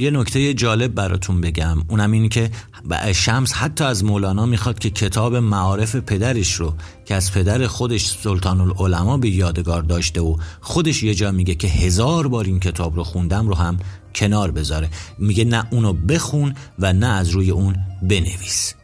یه 0.00 0.10
نکته 0.10 0.54
جالب 0.54 0.94
براتون 0.94 1.40
بگم. 1.40 1.78
اونم 1.88 2.12
اینی 2.12 2.28
که 2.28 2.50
شمس 3.14 3.52
حتی 3.52 3.84
از 3.84 4.04
مولانا 4.04 4.46
می‌خواد 4.46 4.78
که 4.78 4.90
کتاب 4.90 5.36
معارف 5.36 5.96
پدرش 5.96 6.52
رو 6.52 6.74
که 7.04 7.14
از 7.14 7.32
پدر 7.32 7.66
خودش 7.66 8.06
سلطان 8.06 8.60
العلماء 8.60 9.16
به 9.16 9.30
یادگار 9.30 9.82
داشته 9.82 10.20
و 10.20 10.36
خودش 10.60 11.02
یه 11.02 11.14
جا 11.14 11.32
میگه 11.32 11.54
که 11.54 11.68
هزار 11.68 12.28
بار 12.28 12.44
این 12.44 12.60
کتاب 12.60 12.96
رو 12.96 13.04
خوندم 13.04 13.48
رو 13.48 13.54
هم 13.54 13.78
کنار 14.14 14.50
بذاره. 14.50 14.90
میگه 15.18 15.44
نه 15.44 15.66
اونو 15.70 15.92
بخون 15.92 16.54
و 16.78 16.92
نه 16.92 17.06
از 17.06 17.28
روی 17.28 17.50
اون 17.50 17.76
بنویس. 18.02 18.74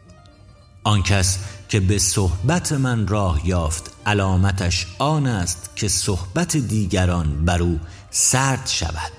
آن 0.85 1.02
کس 1.02 1.38
که 1.68 1.81
به 1.81 1.98
صحبت 1.98 2.72
من 2.72 3.07
راه 3.07 3.48
یافت 3.48 3.90
علامتش 4.07 4.87
آن 4.98 5.26
است 5.26 5.70
که 5.76 5.88
صحبت 5.88 6.57
دیگران 6.57 7.44
بر 7.44 7.62
او 7.62 7.81
سرد 8.11 8.66
شود. 8.66 9.15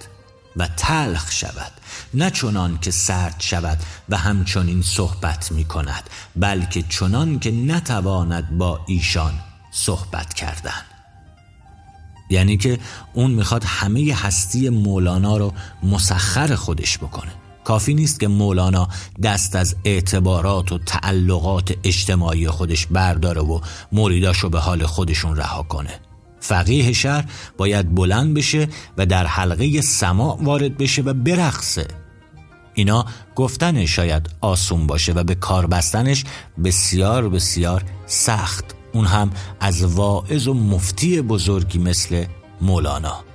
و 0.57 0.67
تلخ 0.67 1.31
شود 1.31 1.71
نه 2.13 2.31
چنان 2.31 2.77
که 2.77 2.91
سرد 2.91 3.35
شود 3.39 3.79
و 4.09 4.17
همچنین 4.17 4.81
صحبت 4.81 5.51
می 5.51 5.65
کند 5.65 6.09
بلکه 6.35 6.83
چنان 6.89 7.39
که 7.39 7.51
نتواند 7.51 8.57
با 8.57 8.79
ایشان 8.87 9.33
صحبت 9.71 10.33
کردن. 10.33 10.81
یعنی 12.29 12.57
که 12.57 12.79
اون 13.13 13.31
می‌خواد 13.31 13.63
همه 13.63 14.15
هستی 14.15 14.69
مولانا 14.69 15.37
رو 15.37 15.53
مسخر 15.83 16.55
خودش 16.55 16.97
بکنه. 16.97 17.31
کافی 17.63 17.93
نیست 17.93 18.19
که 18.19 18.27
مولانا 18.27 18.87
دست 19.23 19.55
از 19.55 19.75
اعتبارات 19.85 20.71
و 20.71 20.77
تعلقات 20.77 21.73
اجتماعی 21.83 22.47
خودش 22.47 22.85
برداره 22.85 23.41
و 23.41 23.59
مریداشو 23.91 24.49
به 24.49 24.59
حال 24.59 24.85
خودشون 24.85 25.35
رها 25.35 25.63
کنه. 25.63 25.99
فقیه 26.47 26.93
شهر 26.93 27.25
باید 27.57 27.95
بلند 27.95 28.33
بشه 28.33 28.67
و 28.97 29.05
در 29.05 29.25
حلقه 29.25 29.81
سما 29.81 30.37
وارد 30.41 30.77
بشه 30.77 31.01
و 31.01 31.13
برقصه. 31.13 31.87
اینا 32.73 33.05
گفتن 33.35 33.85
شاید 33.85 34.29
آسون 34.41 34.87
باشه 34.87 35.13
و 35.13 35.23
به 35.23 35.35
کار 35.35 35.67
بستنش 35.67 36.23
بسیار 36.63 37.29
بسیار 37.29 37.83
سخت. 38.05 38.65
اون 38.93 39.05
هم 39.05 39.29
از 39.59 39.83
واعظ 39.83 40.47
و 40.47 40.53
مفتی 40.53 41.21
بزرگی 41.21 41.79
مثل 41.79 42.25
مولانا. 42.61 43.26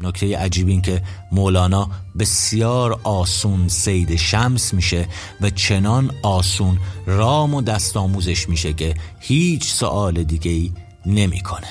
نکته 0.00 0.38
عجیب 0.38 0.68
این 0.68 0.82
که 0.82 1.02
مولانا 1.32 1.90
بسیار 2.18 3.00
آسون 3.04 3.68
سید 3.68 4.16
شمس 4.16 4.74
میشه 4.74 5.08
و 5.40 5.50
چنان 5.50 6.10
آسون 6.22 6.78
رام 7.06 7.54
و 7.54 7.62
دست 7.62 7.96
آموزش 7.96 8.48
میشه 8.48 8.72
که 8.72 8.94
هیچ 9.20 9.64
سوال 9.64 10.22
دیگه 10.22 10.50
ای 10.50 10.72
نمی‌کنه. 11.06 11.66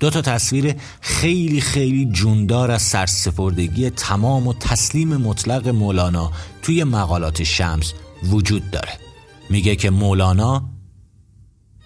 دو 0.00 0.10
تا 0.10 0.22
تصویر 0.22 0.74
خیلی 1.00 1.60
خیلی 1.60 2.06
جوندار 2.06 2.70
از 2.70 2.82
سرسپردگی 2.82 3.90
تمام 3.90 4.46
و 4.46 4.54
تسلیم 4.54 5.16
مطلق 5.16 5.68
مولانا 5.68 6.32
توی 6.62 6.84
مقالات 6.84 7.42
شمس 7.42 7.92
وجود 8.22 8.70
داره 8.70 8.92
میگه 9.50 9.76
که 9.76 9.90
مولانا 9.90 10.70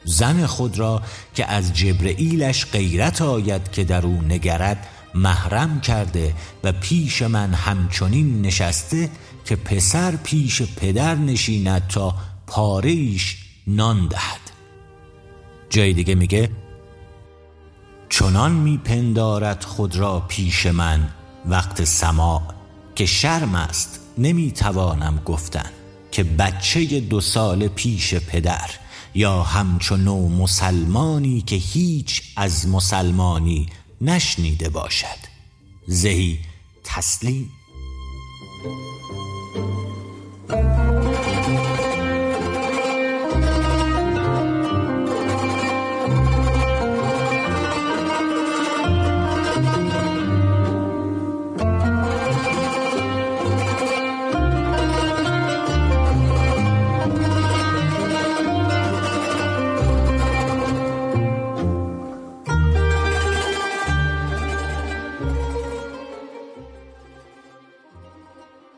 زن 0.05 0.47
خود 0.47 0.79
را 0.79 1.03
که 1.35 1.47
از 1.47 1.73
جبرئیلش 1.73 2.67
غیرت 2.67 3.23
آید 3.23 3.71
که 3.71 3.85
در 3.85 4.07
او 4.07 4.23
نگرد 4.23 4.87
محرم 5.15 5.81
کرده 5.81 6.35
و 6.65 6.73
پیش 6.73 7.23
من 7.23 7.55
همچنین 7.55 8.43
نشسته 8.43 9.11
که 9.45 9.57
پسر 9.57 10.17
پیش 10.17 10.63
پدر 10.63 11.15
نشیند 11.15 11.87
تا 11.87 12.15
پاریش 12.47 13.37
نان 13.67 14.09
دهد. 14.09 14.41
جای 15.71 15.93
دیگه 15.93 16.15
میگه 16.15 16.51
چنان 18.09 18.53
میپندارد 18.53 19.65
خود 19.65 19.97
را 19.97 20.21
پیش 20.21 20.67
من 20.67 21.09
وقت 21.47 21.85
سماع 21.85 22.43
که 22.95 23.07
شرم 23.07 23.55
است 23.55 24.01
نمی‌توانم 24.19 25.23
گفتن 25.25 25.71
که 26.13 26.25
بچه 26.25 27.01
دو 27.01 27.21
سال 27.21 27.69
پیش 27.69 28.15
پدر 28.15 28.71
یا 29.15 29.43
همچون 29.43 30.05
نو 30.05 30.29
مسلمانی 30.29 31.41
که 31.41 31.57
هیچ 31.57 32.23
از 32.37 32.69
مسلمانی 32.69 33.67
نشنیده 34.01 34.69
باشد. 34.69 35.19
زهی 35.87 36.39
تسلیم. 36.85 37.53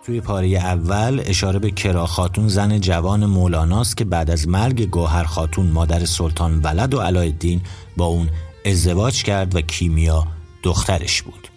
توی 0.05 0.21
پاره 0.21 0.49
اول 0.49 1.23
اشاره 1.27 1.59
به 1.59 1.71
کرا 1.71 2.07
خاتون 2.07 2.49
زن 2.49 2.81
جوان 2.81 3.27
مولاناست 3.27 3.97
که 3.97 4.05
بعد 4.05 4.31
از 4.31 4.49
مرگ 4.49 4.83
گوهر 4.83 5.25
خاتون 5.25 5.67
مادر 5.67 6.05
سلطان 6.05 6.61
ولد 6.61 6.95
و 6.95 7.01
علایالدین 7.01 7.61
با 7.97 8.05
اون 8.05 8.29
ازدواج 8.67 9.23
کرد 9.23 9.55
و 9.55 9.61
کیمیا 9.61 10.27
دخترش 10.62 11.23
بود. 11.23 11.49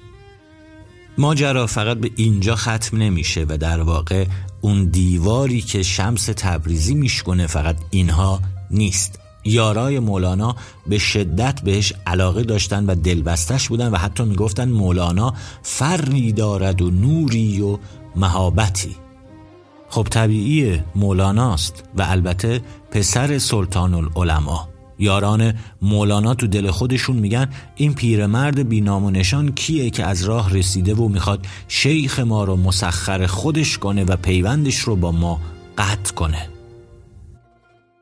ماجرا 1.17 1.67
فقط 1.67 1.97
به 1.97 2.11
اینجا 2.15 2.55
ختم 2.55 2.97
نمیشه 2.97 3.45
و 3.49 3.57
در 3.57 3.81
واقع 3.81 4.25
اون 4.61 4.85
دیواری 4.85 5.61
که 5.61 5.83
شمس 5.83 6.25
تبریزی 6.25 6.95
میشکنه 6.95 7.47
فقط 7.47 7.77
اینها 7.91 8.41
نیست. 8.71 9.19
یارای 9.45 9.99
مولانا 9.99 10.55
به 10.87 10.97
شدت 10.97 11.61
بهش 11.61 11.93
علاقه 12.07 12.43
داشتن 12.43 12.85
و 12.85 12.95
دلبستش 12.95 13.69
بودن 13.69 13.87
و 13.87 13.97
حتی 13.97 14.23
می‌گفتن 14.23 14.69
مولانا 14.69 15.33
فری 15.61 16.31
دارد 16.31 16.81
و 16.81 16.91
نوری 16.91 17.61
و 17.61 17.77
مهابتی. 18.15 18.95
خب 19.89 20.07
طبیعی 20.09 20.81
مولاناست 20.95 21.83
و 21.97 22.01
البته 22.01 22.61
پسر 22.91 23.37
سلطان 23.37 23.93
العلماء 23.93 24.67
یاران 24.99 25.53
مولانا 25.81 26.33
تو 26.35 26.47
دل 26.47 26.71
خودشون 26.71 27.15
میگن 27.15 27.49
این 27.75 27.93
پیرمرد 27.93 28.69
بینام 28.69 29.03
و 29.03 29.11
نشان 29.11 29.51
کیه 29.51 29.89
که 29.89 30.05
از 30.05 30.23
راه 30.23 30.53
رسیده 30.53 30.95
و 30.95 31.07
می‌خواد 31.07 31.45
شیخ 31.67 32.19
ما 32.19 32.43
رو 32.43 32.55
مسخر 32.55 33.25
خودش 33.25 33.77
کنه 33.77 34.03
و 34.03 34.15
پیوندش 34.15 34.79
رو 34.79 34.95
با 34.95 35.11
ما 35.11 35.41
قطع 35.77 36.13
کنه. 36.13 36.49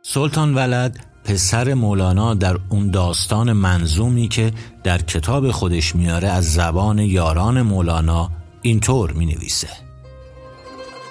سلطان 0.01 0.55
ولد 0.55 1.05
پسر 1.23 1.73
مولانا 1.73 2.33
در 2.33 2.57
اون 2.69 2.91
داستان 2.91 3.53
منظومی 3.53 4.27
که 4.27 4.51
در 4.83 5.01
کتاب 5.01 5.51
خودش 5.51 5.95
میاره 5.95 6.27
از 6.27 6.53
زبان 6.53 6.99
یاران 6.99 7.61
مولانا 7.61 8.29
اینطور 8.61 9.11
می 9.11 9.25
نویسه 9.25 9.82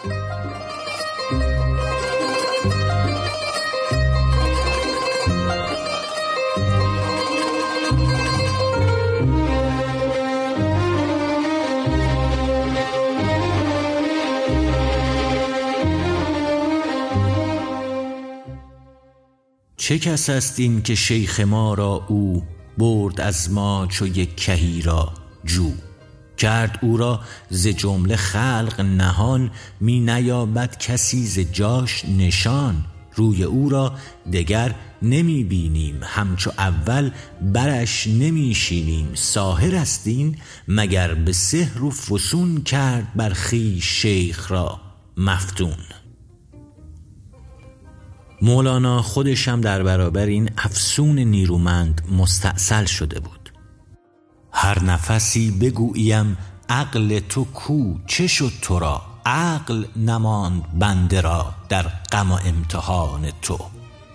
چه 0.02 0.08
کس 19.98 20.30
است 20.30 20.60
این 20.60 20.82
که 20.82 20.94
شیخ 20.94 21.40
ما 21.40 21.74
را 21.74 22.04
او 22.08 22.42
برد 22.78 23.20
از 23.20 23.50
ما 23.50 23.86
چو 23.90 24.06
یک 24.06 24.36
کهی 24.36 24.82
را 24.82 25.12
جو؟ 25.44 25.70
کرد 26.42 26.78
او 26.83 26.96
را 26.96 27.20
ز 27.50 27.66
جمله 27.66 28.16
خلق 28.16 28.81
نهان 28.81 29.50
می 29.81 30.00
نیابد 30.00 30.78
کسی 30.78 31.26
ز 31.26 31.38
جاش 31.38 32.05
نشان. 32.05 32.85
روی 33.14 33.42
او 33.44 33.68
را 33.68 33.94
دگر 34.33 34.74
نمی 35.02 35.44
بینیم 35.44 36.00
همچو 36.02 36.50
اول 36.59 37.11
برش 37.42 38.07
نمی 38.07 38.55
شینیم. 38.55 39.09
ساهر 39.14 39.76
استین 39.76 40.37
مگر 40.68 41.14
به 41.14 41.33
سحر 41.33 41.85
و 41.85 41.90
فسون 41.90 42.62
کرد 42.62 43.14
بر 43.16 43.35
شیخ 43.81 44.50
را 44.50 44.81
مفتون. 45.16 45.78
مولانا 48.42 49.02
خودش 49.02 49.48
هم 49.48 49.61
در 49.61 49.83
برابر 49.83 50.26
این 50.26 50.50
افسون 50.59 51.18
نیرومند 51.18 52.02
مستاصل 52.18 52.85
شده 52.85 53.20
بود. 53.20 53.41
هر 54.52 54.84
نفسی 54.84 55.50
بگوییم 55.50 56.36
عقل 56.68 57.20
تو 57.28 57.44
کو؟ 57.44 57.94
چه 58.06 58.26
شد 58.26 58.52
تو 58.62 58.78
را؟ 58.78 59.02
عقل 59.26 59.84
نماند 59.96 60.78
بنده 60.78 61.20
را 61.20 61.54
در 61.68 61.82
غم 62.12 62.32
و 62.32 62.38
امتحان 62.44 63.30
تو. 63.42 63.58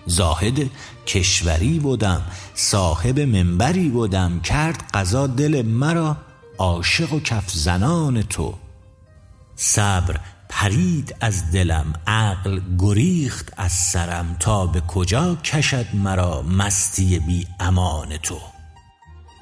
زاهد 0.06 0.70
کشوری 1.06 1.78
بودم 1.78 2.22
صاحب 2.54 3.20
منبری 3.20 3.88
بودم 3.88 4.40
کرد 4.40 4.84
قضا 4.94 5.26
دل 5.26 5.62
مرا 5.62 6.16
عاشق 6.58 7.12
و 7.12 7.20
کف 7.20 7.50
زنان 7.50 8.22
تو. 8.22 8.54
صبر 9.56 10.20
پرید 10.48 11.14
از 11.20 11.52
دلم 11.52 11.92
عقل 12.06 12.60
گریخت 12.78 13.52
از 13.56 13.72
سرم 13.72 14.36
تا 14.40 14.66
به 14.66 14.80
کجا 14.80 15.34
کشد 15.34 15.86
مرا 15.94 16.42
مستی 16.42 17.18
بی 17.18 17.46
امان 17.60 18.16
تو؟ 18.16 18.38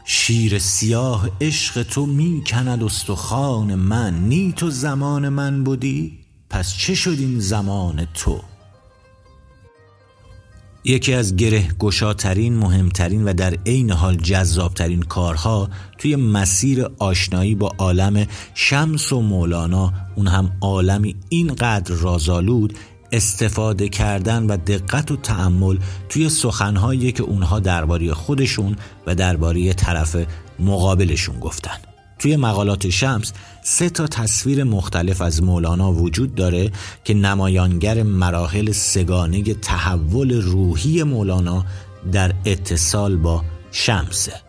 شیر 0.09 0.59
سیاه 0.59 1.31
عشق 1.41 1.83
تو 1.83 2.07
می 2.07 2.43
کند 2.47 2.83
استخوان 2.83 3.75
من. 3.75 4.15
نی 4.15 4.53
تو 4.57 4.71
زمان 4.71 5.29
من 5.29 5.65
بودی 5.65 6.19
پس 6.51 6.77
چه 6.77 6.95
شد 6.95 7.17
این 7.19 7.41
زمان 7.41 8.07
تو؟ 8.15 8.41
یکی 10.85 11.15
از 11.15 11.37
گره 11.37 11.69
گشاترین 11.79 12.57
مهمترین 12.57 13.25
و 13.25 13.33
در 13.33 13.55
عین 13.67 13.91
حال 13.91 14.17
جذابترین 14.17 15.03
کارها 15.03 15.69
توی 15.99 16.17
مسیر 16.17 16.87
آشنایی 16.99 17.55
با 17.55 17.73
عالم 17.79 18.27
شمس 18.55 19.13
و 19.13 19.21
مولانا 19.21 19.93
اون 20.17 20.27
هم 20.27 20.53
عالمی 20.61 21.17
اینقدر 21.29 21.95
رازآلود 21.95 22.79
استفاده 23.13 23.89
کردن 23.89 24.47
و 24.47 24.57
دقت 24.57 25.11
و 25.11 25.17
تعمل 25.17 25.79
توی 26.09 26.29
سخنهایی 26.29 27.13
که 27.13 27.23
اونها 27.23 27.61
درباره 27.61 28.15
خودشون 28.15 28.77
و 29.07 29.15
درباره 29.15 29.73
طرف 29.73 30.17
مقابلشون 30.59 31.41
گفتن. 31.41 31.77
توی 32.19 32.37
مقالات 32.37 32.91
شمس 32.91 33.33
سه 33.63 33.91
تا 33.91 34.07
تصویر 34.07 34.65
مختلف 34.65 35.23
از 35.23 35.43
مولانا 35.43 35.93
وجود 35.93 36.35
داره 36.35 36.71
که 37.05 37.15
نمایانگر 37.15 38.03
مراحل 38.03 38.73
سگانه 38.73 39.55
تحول 39.55 40.43
روحی 40.43 41.03
مولانا 41.03 41.65
در 42.13 42.35
اتصال 42.45 43.17
با 43.17 43.45
شمسه. 43.73 44.46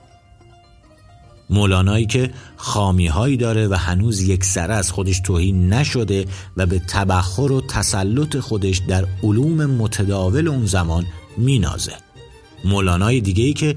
مولانایی 1.50 2.06
که 2.06 2.32
خامی 2.56 3.08
هایی 3.08 3.38
داره 3.38 3.68
و 3.68 3.74
هنوز 3.74 4.22
یک 4.22 4.44
سره 4.44 4.74
از 4.74 4.92
خودش 4.92 5.20
توهین 5.20 5.74
نشده 5.74 6.26
و 6.58 6.66
به 6.66 6.80
تبخر 6.80 7.52
و 7.52 7.62
تسلط 7.62 8.38
خودش 8.38 8.78
در 8.78 9.08
علوم 9.24 9.66
متداول 9.66 10.48
اون 10.48 10.66
زمان 10.66 11.06
مینازه. 11.38 11.94
مولانای 12.66 13.22
دیگه 13.22 13.44
ای 13.44 13.54
که 13.54 13.76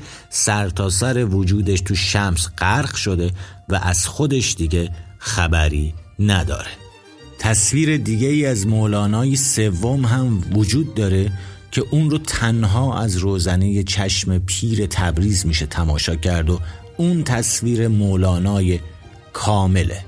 تا 0.74 0.90
سر 0.90 1.24
وجودش 1.24 1.80
تو 1.80 1.94
شمس 1.94 2.48
غرق 2.58 2.94
شده 2.94 3.30
و 3.68 3.80
از 3.82 4.06
خودش 4.06 4.54
دیگه 4.58 4.90
خبری 5.18 5.94
نداره. 6.18 6.70
تصویر 7.38 7.96
دیگه 7.96 8.28
ای 8.28 8.46
از 8.46 8.66
مولانای 8.66 9.36
سوم 9.36 10.04
هم 10.04 10.42
وجود 10.52 10.94
داره 10.94 11.32
که 11.70 11.84
اون 11.90 12.10
رو 12.10 12.18
تنها 12.18 12.98
از 12.98 13.16
روزنه 13.16 13.82
چشم 13.82 14.38
پیر 14.38 14.86
تبریز 14.86 15.46
میشه 15.46 15.66
تماشا 15.66 16.16
کرد 16.16 16.50
و 16.50 16.60
اون 17.00 17.24
تصویر 17.24 17.88
مولانای 17.88 18.80
کامله. 19.32 20.04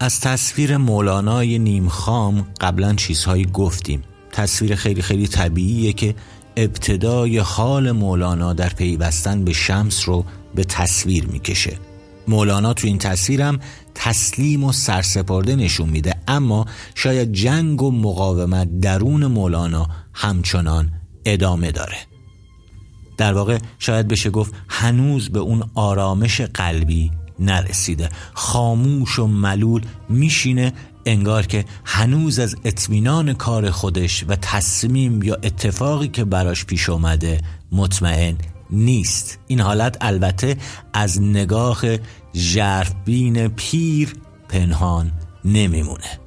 از 0.00 0.20
تصویر 0.20 0.76
مولانای 0.76 1.58
نیمخام 1.58 2.46
قبلا 2.60 2.94
چیزهایی 2.94 3.44
گفتیم. 3.44 4.02
تصویر 4.32 4.74
خیلی 4.74 5.02
خیلی 5.02 5.26
طبیعیه 5.26 5.92
که 5.92 6.14
ابتدای 6.56 7.38
حال 7.38 7.92
مولانا 7.92 8.52
در 8.52 8.68
پیوستن 8.68 9.44
به 9.44 9.52
شمس 9.52 10.08
رو 10.08 10.24
به 10.54 10.64
تصویر 10.64 11.26
می‌کشه. 11.26 11.87
مولانا 12.28 12.74
تو 12.74 12.86
این 12.86 12.98
تصویرم 12.98 13.60
تسلیم 13.94 14.64
و 14.64 14.72
سرسپرده 14.72 15.56
نشون 15.56 15.88
میده. 15.88 16.14
اما 16.28 16.66
شاید 16.94 17.32
جنگ 17.32 17.82
و 17.82 17.90
مقاومت 17.90 18.80
درون 18.80 19.26
مولانا 19.26 19.88
همچنان 20.12 20.92
ادامه 21.24 21.72
داره. 21.72 21.96
در 23.16 23.34
واقع 23.34 23.58
شاید 23.78 24.08
بشه 24.08 24.30
گفت 24.30 24.54
هنوز 24.68 25.28
به 25.28 25.38
اون 25.38 25.70
آرامش 25.74 26.40
قلبی 26.40 27.10
نرسیده. 27.38 28.08
خاموش 28.34 29.18
و 29.18 29.26
ملول 29.26 29.82
میشینه 30.08 30.72
انگار 31.06 31.46
که 31.46 31.64
هنوز 31.84 32.38
از 32.38 32.56
اطمینان 32.64 33.32
کار 33.32 33.70
خودش 33.70 34.24
و 34.28 34.36
تصمیم 34.36 35.22
یا 35.22 35.34
اتفاقی 35.34 36.08
که 36.08 36.24
براش 36.24 36.64
پیش 36.64 36.88
اومده 36.88 37.40
مطمئن 37.72 38.36
نیست. 38.70 39.38
این 39.46 39.60
حالت 39.60 39.96
البته 40.00 40.56
از 40.92 41.22
نگاه 41.22 41.80
ژرفبین 42.34 43.48
پیر 43.48 44.12
پنهان 44.48 45.12
نمیمونه. 45.44 46.20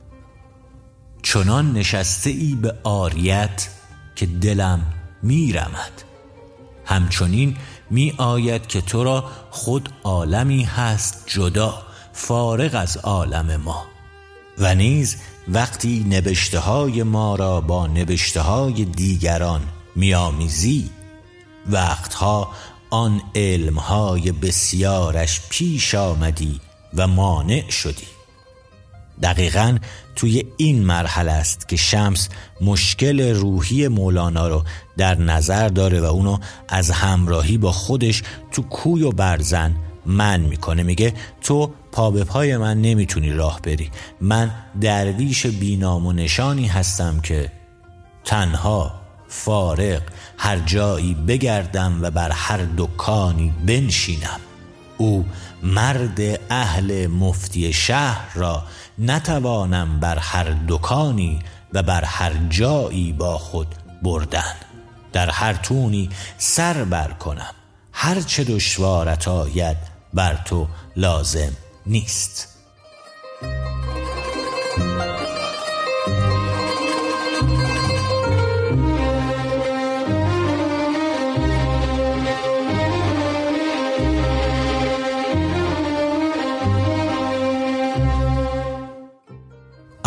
چنان 1.23 1.73
نشسته 1.73 2.29
ای 2.29 2.57
به 2.61 2.75
آریت 2.83 3.69
که 4.15 4.25
دلم 4.25 4.85
میرمد. 5.23 6.03
همچنین 6.85 7.57
می 7.89 8.13
آید 8.17 8.67
که 8.67 8.81
تو 8.81 9.03
را 9.03 9.23
خود 9.49 9.89
عالمی 10.03 10.63
هست 10.63 11.23
جدا 11.27 11.81
فارغ 12.13 12.75
از 12.75 12.97
عالم 12.97 13.55
ما. 13.55 13.85
و 14.57 14.75
نیز 14.75 15.17
وقتی 15.47 16.05
نبشته 16.09 16.59
های 16.59 17.03
ما 17.03 17.35
را 17.35 17.61
با 17.61 17.87
نبشته 17.87 18.41
های 18.41 18.85
دیگران 18.85 19.61
میآمیزی 19.95 20.89
وقتها 21.69 22.51
آن 22.89 23.21
علمهای 23.35 24.31
بسیارش 24.31 25.41
پیش 25.49 25.95
آمدی 25.95 26.61
و 26.93 27.07
مانع 27.07 27.69
شدی. 27.69 28.07
دقیقا 29.23 29.77
توی 30.15 30.43
این 30.57 30.83
مرحله 30.83 31.31
است 31.31 31.67
که 31.67 31.75
شمس 31.75 32.29
مشکل 32.61 33.33
روحی 33.35 33.87
مولانا 33.87 34.47
رو 34.47 34.63
در 34.97 35.15
نظر 35.15 35.67
داره 35.67 36.01
و 36.01 36.05
اونو 36.05 36.37
از 36.69 36.91
همراهی 36.91 37.57
با 37.57 37.71
خودش 37.71 38.23
تو 38.51 38.61
کوی 38.61 39.03
و 39.03 39.11
برزن 39.11 39.75
من 40.05 40.39
می‌کنه. 40.39 40.83
میگه 40.83 41.13
تو 41.41 41.73
پا 41.91 42.11
به 42.11 42.23
پای 42.23 42.57
من 42.57 42.81
نمی‌تونی 42.81 43.31
راه 43.31 43.61
بری. 43.61 43.91
من 44.21 44.51
درویش 44.81 45.45
بینام 45.45 46.05
و 46.05 46.13
نشانی 46.13 46.67
هستم 46.67 47.19
که 47.19 47.51
تنها 48.25 49.00
فارغ 49.31 50.01
هر 50.37 50.59
جایی 50.59 51.13
بگردم 51.13 51.99
و 52.01 52.11
بر 52.11 52.31
هر 52.31 52.67
دکانی 52.77 53.53
بنشینم. 53.65 54.39
او 54.97 55.25
مرد 55.63 56.19
اهل 56.49 57.07
مفتی 57.07 57.73
شهر 57.73 58.33
را 58.33 58.63
نتوانم 58.99 59.99
بر 59.99 60.17
هر 60.17 60.55
دکانی 60.67 61.39
و 61.73 61.83
بر 61.83 62.05
هر 62.05 62.33
جایی 62.49 63.13
با 63.13 63.37
خود 63.37 63.75
بردن. 64.01 64.55
در 65.13 65.29
هر 65.29 65.53
تونی 65.53 66.09
سر 66.37 66.83
بر 66.83 67.11
کنم. 67.11 67.55
هر 67.93 68.21
چه 68.21 68.43
دشوارت 68.43 69.27
آید 69.27 69.77
بر 70.13 70.35
تو 70.45 70.67
لازم 70.95 71.51
نیست. 71.85 72.47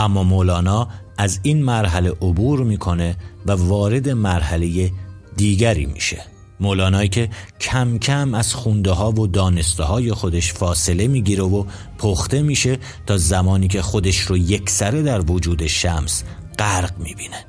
اما 0.04 0.22
مولانا 0.22 0.88
از 1.18 1.40
این 1.42 1.62
مرحله 1.62 2.10
عبور 2.10 2.64
می‌کنه 2.64 3.16
و 3.46 3.52
وارد 3.52 4.08
مرحله 4.08 4.92
دیگری 5.36 5.86
میشه. 5.86 6.22
مولانایی 6.60 7.08
که 7.08 7.30
کم 7.60 7.98
کم 7.98 8.34
از 8.34 8.54
خونده 8.54 8.90
ها 8.90 9.12
و 9.12 9.26
دانسته 9.26 9.84
های 9.84 10.12
خودش 10.12 10.52
فاصله 10.52 11.08
می‌گیره 11.08 11.42
و 11.42 11.64
پخته 11.98 12.42
میشه 12.42 12.78
تا 13.06 13.16
زمانی 13.16 13.68
که 13.68 13.82
خودش 13.82 14.18
رو 14.18 14.36
یکسره 14.36 15.02
در 15.02 15.30
وجود 15.30 15.66
شمس 15.66 16.24
غرق 16.58 16.98
می‌بینه. 16.98 17.44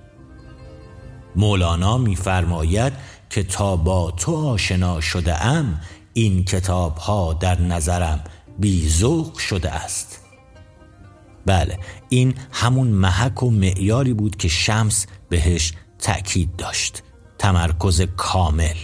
مولانا 1.36 1.98
میفرماید 1.98 2.94
که 3.30 3.44
تا 3.44 3.76
با 3.76 4.12
تو 4.12 4.36
آشنا 4.36 5.02
شده 5.02 5.46
ام 5.46 5.82
این 6.14 6.44
کتاب 6.44 6.98
ها 6.98 7.34
در 7.34 7.62
نظرم 7.62 8.20
بیزوق 8.60 9.38
شده 9.38 9.72
است. 9.72 10.25
بله 11.46 11.80
این 12.10 12.34
همون 12.52 12.88
محک 12.88 13.44
و 13.44 13.50
معیاری 13.50 14.14
بود 14.14 14.36
که 14.36 14.48
شمس 14.48 15.06
بهش 15.30 15.74
تأکید 16.00 16.56
داشت. 16.56 17.04
تمرکز 17.38 18.02
کامل. 18.02 18.76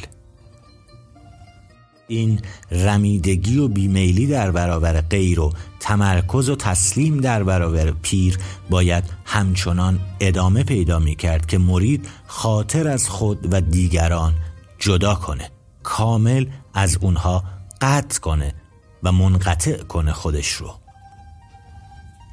این 2.08 2.40
رمیدگی 2.72 3.58
و 3.58 3.68
بیمیلی 3.68 4.28
در 4.28 4.52
برابر 4.52 5.02
غیر 5.02 5.40
و 5.40 5.54
تمرکز 5.80 6.50
و 6.50 6.56
تسلیم 6.56 7.18
در 7.18 7.44
برابر 7.44 7.92
پیر 7.92 8.38
باید 8.70 9.04
همچنان 9.26 10.00
ادامه 10.20 10.64
پیدا 10.64 11.00
می 11.00 11.16
کرد 11.16 11.46
که 11.46 11.58
مرید 11.58 12.08
خاطر 12.28 12.88
از 12.88 13.10
خود 13.10 13.54
و 13.54 13.62
دیگران 13.62 14.34
جدا 14.80 15.16
کنه 15.16 15.52
کامل 15.84 16.46
از 16.74 16.98
اونها 17.02 17.44
قطع 17.82 18.20
کنه 18.20 18.54
و 19.04 19.12
منقطع 19.12 19.84
کنه 19.84 20.14
خودش 20.14 20.52
رو. 20.52 20.81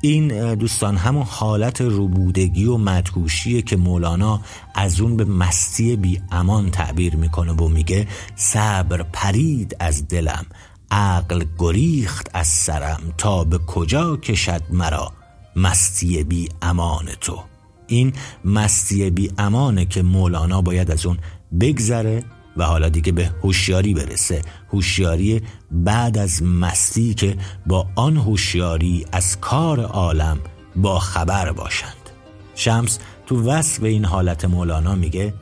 این 0.01 0.55
دوستان 0.55 0.97
همون 0.97 1.27
حالت 1.29 1.81
روبودگی 1.81 2.65
و 2.65 2.77
مدهوشیه 2.77 3.63
که 3.63 3.77
مولانا 3.77 4.41
از 4.75 5.01
اون 5.01 5.17
به 5.17 5.25
مستی 5.25 5.97
بی 5.97 6.21
امان 6.31 6.71
تعبیر 6.71 7.17
می‌کنه 7.17 7.53
و 7.53 7.69
میگه 7.69 8.09
صبر 8.37 9.03
پرید 9.03 9.77
از 9.81 10.09
دلم 10.09 10.47
عقل 10.91 11.45
گریخت 11.59 12.31
از 12.35 12.47
سرم 12.47 13.01
تا 13.19 13.45
به 13.45 13.59
کجا 13.59 14.17
کشد 14.17 14.63
مرا 14.71 15.13
مستی 15.57 16.25
بی 16.25 16.49
امان 16.63 17.07
تو؟ 17.21 17.45
این 17.87 18.13
مستی 18.45 19.11
بی 19.11 19.31
امانه 19.39 19.85
که 19.85 20.03
مولانا 20.03 20.63
باید 20.63 20.91
از 20.91 21.07
اون 21.07 21.19
بگذره 21.61 22.25
و 22.59 22.64
حالا 22.64 22.88
دیگه 22.88 23.12
به 23.12 23.31
هوشیاری 23.42 23.94
برسه. 23.94 24.42
هوشیاری 24.73 25.42
بعد 25.71 26.18
از 26.18 26.42
مستی 26.42 27.14
که 27.14 27.37
با 27.66 27.87
آن 27.94 28.16
هوشیاری 28.16 29.07
از 29.12 29.40
کار 29.40 29.81
عالم 29.81 30.38
با 30.77 30.99
خبر 30.99 31.53
باشند. 31.53 32.11
شمس 32.55 32.99
تو 33.27 33.42
وصف 33.42 33.83
این 33.83 34.05
حالت 34.05 34.44
مولانا 34.44 34.94
میگه 34.94 35.35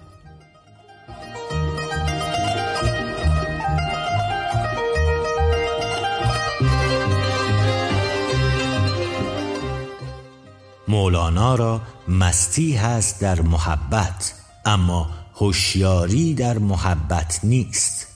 مولانا 10.88 11.54
را 11.54 11.80
مستی 12.08 12.76
هست 12.76 13.20
در 13.20 13.40
محبت 13.40 14.34
اما 14.64 15.08
هوشیاری 15.36 16.34
در 16.34 16.58
محبت 16.58 17.40
نیست 17.42 18.06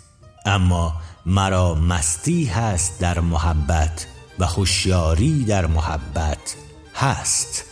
اما 0.46 0.94
مرا 1.26 1.74
مستی 1.74 2.44
هست 2.44 3.00
در 3.00 3.20
محبت 3.20 4.06
و 4.38 4.46
هوشیاری 4.46 5.44
در 5.44 5.66
محبت 5.66 6.54
هست. 6.94 7.64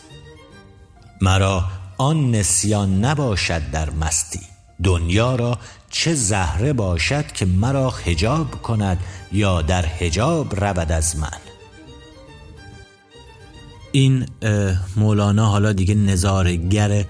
مرا 1.20 1.64
آن 1.98 2.30
نسیان 2.30 3.04
نباشد 3.04 3.70
در 3.70 3.90
مستی. 3.90 4.40
دنیا 4.82 5.34
را 5.34 5.58
چه 5.90 6.14
زهره 6.14 6.72
باشد 6.72 7.32
که 7.32 7.46
مرا 7.46 7.90
حجاب 7.90 8.62
کند 8.62 9.00
یا 9.32 9.62
در 9.62 9.86
حجاب 9.86 10.64
رود 10.64 10.92
از 10.92 11.16
من. 11.16 11.38
این 13.92 14.26
مولانا 14.96 15.46
حالا 15.46 15.72
دیگه 15.72 15.94
نظارگر 15.94 17.04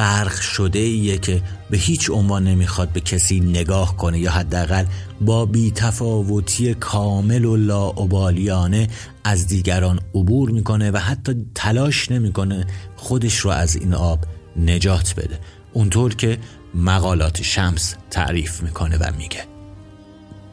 غرق 0.00 0.40
شده 0.40 0.78
ایه 0.78 1.18
که 1.18 1.42
به 1.70 1.76
هیچ 1.76 2.10
عنوان 2.10 2.44
نمی‌خواد 2.44 2.88
به 2.88 3.00
کسی 3.00 3.40
نگاه 3.40 3.96
کنه 3.96 4.18
یا 4.18 4.30
حداقل 4.30 4.84
با 5.20 5.46
بیتفاوتی 5.46 6.74
کامل 6.74 7.44
و 7.44 7.56
لاعبالیانه 7.56 8.88
از 9.24 9.46
دیگران 9.46 10.00
عبور 10.14 10.50
می‌کنه 10.50 10.90
و 10.90 10.96
حتی 10.96 11.46
تلاش 11.54 12.10
نمی‌کنه 12.10 12.66
خودش 12.96 13.38
رو 13.38 13.50
از 13.50 13.76
این 13.76 13.94
آب 13.94 14.24
نجات 14.56 15.14
بده. 15.16 15.38
اونطور 15.72 16.14
که 16.14 16.38
مقالات 16.74 17.42
شمس 17.42 17.94
تعریف 18.10 18.62
می‌کنه 18.62 18.96
و 18.96 19.12
میگه. 19.18 19.44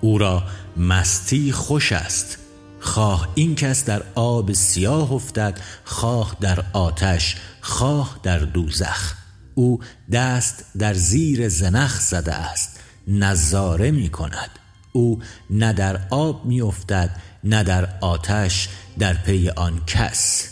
او 0.01 0.17
را 0.17 0.43
مستی 0.77 1.51
خوش 1.51 1.91
است. 1.91 2.37
خواه 2.79 3.27
این 3.35 3.55
کس 3.55 3.85
در 3.85 4.03
آب 4.15 4.51
سیاه 4.51 5.11
افتد 5.11 5.59
خواه 5.83 6.37
در 6.41 6.63
آتش 6.73 7.35
خواه 7.61 8.19
در 8.23 8.39
دوزخ. 8.39 9.26
او 9.57 9.79
دست 10.11 10.65
در 10.79 10.93
زیر 10.93 11.49
زنخ 11.49 11.99
زده 11.99 12.33
است 12.33 12.79
نظاره 13.07 13.91
می 13.91 14.09
کند. 14.09 14.49
او 14.91 15.21
نه 15.49 15.73
در 15.73 15.99
آب 16.09 16.45
می 16.45 16.61
افتد 16.61 17.09
نه 17.43 17.63
در 17.63 17.89
آتش 18.01 18.69
در 18.99 19.13
پی 19.13 19.49
آن 19.49 19.81
کس. 19.87 20.49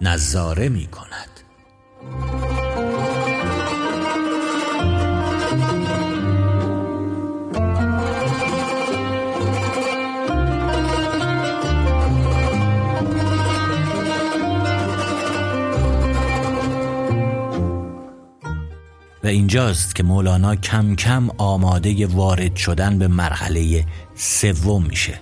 نظاره 0.00 0.68
می 0.68 0.86
کند. 0.86 1.30
اینجاست 19.32 19.94
که 19.94 20.02
مولانا 20.02 20.56
کم 20.56 20.94
کم 20.94 21.30
آماده 21.38 22.06
وارد 22.06 22.56
شدن 22.56 22.98
به 22.98 23.08
مرحله 23.08 23.84
سوم 24.14 24.82
میشه. 24.82 25.20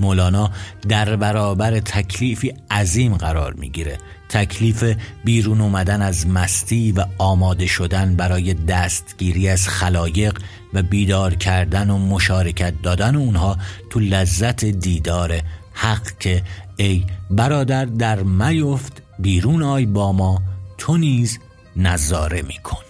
مولانا 0.00 0.50
در 0.88 1.16
برابر 1.16 1.80
تکلیفی 1.80 2.54
عظیم 2.70 3.16
قرار 3.16 3.54
می‌گیره. 3.54 3.98
تکلیف 4.28 4.96
بیرون 5.24 5.60
اومدن 5.60 6.02
از 6.02 6.26
مستی 6.26 6.92
و 6.92 7.04
آماده 7.18 7.66
شدن 7.66 8.16
برای 8.16 8.54
دستگیری 8.54 9.48
از 9.48 9.68
خلایق 9.68 10.38
و 10.74 10.82
بیدار 10.82 11.34
کردن 11.34 11.90
و 11.90 11.98
مشارکت 11.98 12.82
دادن 12.82 13.16
اونها 13.16 13.56
تو 13.90 14.00
لذت 14.00 14.64
دیدار 14.64 15.40
حق 15.72 16.18
که 16.18 16.42
ای 16.76 17.04
برادر 17.30 17.84
در 17.84 18.22
میفت 18.22 19.02
بیرون 19.18 19.62
آی 19.62 19.86
با 19.86 20.12
ما 20.12 20.42
تو 20.78 20.96
نیز 20.96 21.38
نظاره 21.76 22.42
میکن. 22.42 22.87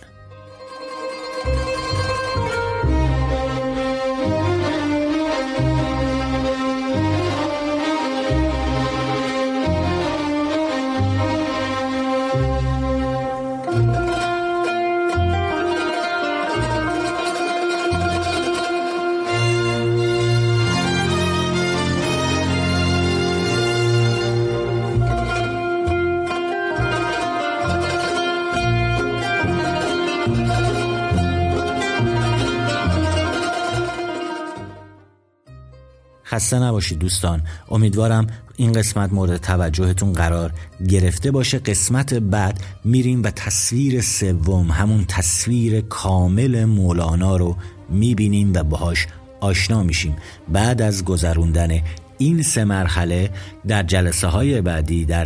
خسته 36.49 36.59
نباشید 36.59 36.99
دوستان. 36.99 37.43
امیدوارم 37.71 38.27
این 38.57 38.73
قسمت 38.73 39.13
مورد 39.13 39.37
توجهتون 39.37 40.13
قرار 40.13 40.53
گرفته 40.89 41.31
باشه. 41.31 41.59
قسمت 41.59 42.15
بعد 42.15 42.61
میریم 42.85 43.23
و 43.23 43.31
تصویر 43.31 44.01
سوم 44.01 44.71
همون 44.71 45.05
تصویر 45.09 45.81
کامل 45.81 46.65
مولانا 46.65 47.37
رو 47.37 47.57
می‌بینیم 47.89 48.53
و 48.55 48.63
باهاش 48.63 49.07
آشنا 49.41 49.83
میشیم. 49.83 50.17
بعد 50.49 50.83
از 50.83 51.05
گذروندن 51.05 51.81
این 52.19 52.43
سه 52.43 52.65
مرحله 52.65 53.31
در 53.67 53.83
جلسه 53.83 54.27
های 54.27 54.61
بعدی 54.61 55.05
در 55.05 55.25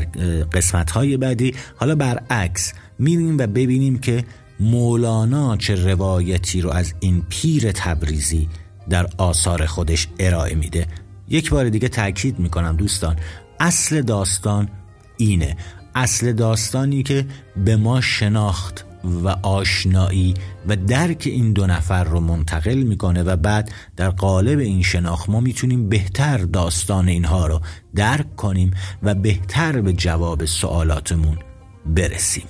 قسمت 0.52 0.90
های 0.90 1.16
بعدی 1.16 1.54
حالا 1.76 1.94
برعکس 1.94 2.72
میریم 2.98 3.38
و 3.38 3.46
ببینیم 3.46 3.98
که 3.98 4.24
مولانا 4.60 5.56
چه 5.56 5.74
روایتی 5.74 6.60
رو 6.60 6.70
از 6.70 6.94
این 7.00 7.22
پیر 7.28 7.72
تبریزی 7.72 8.48
در 8.90 9.06
آثار 9.18 9.66
خودش 9.66 10.08
ارائه 10.18 10.54
میده. 10.54 10.86
یک 11.32 11.50
بار 11.50 11.68
دیگه 11.68 11.88
تاکید 11.88 12.38
می‌کنم 12.38 12.76
دوستان. 12.76 13.16
اصل 13.60 14.02
داستان 14.02 14.68
اینه. 15.16 15.56
اصل 15.94 16.32
داستانی 16.32 17.02
که 17.02 17.26
به 17.56 17.76
ما 17.76 18.00
شناخت 18.00 18.84
و 19.04 19.28
آشنایی 19.28 20.34
و 20.68 20.76
درک 20.76 21.22
این 21.26 21.52
دو 21.52 21.66
نفر 21.66 22.04
رو 22.04 22.20
منتقل 22.20 22.82
می‌کنه 22.82 23.22
و 23.22 23.36
بعد 23.36 23.72
در 23.96 24.10
قالب 24.10 24.58
این 24.58 24.82
شناخت 24.82 25.28
ما 25.28 25.40
می‌تونیم 25.40 25.88
بهتر 25.88 26.38
داستان 26.38 27.08
اینها 27.08 27.46
رو 27.46 27.60
درک 27.94 28.36
کنیم 28.36 28.70
و 29.02 29.14
بهتر 29.14 29.80
به 29.80 29.92
جواب 29.92 30.44
سوالاتمون 30.44 31.38
برسیم. 31.86 32.46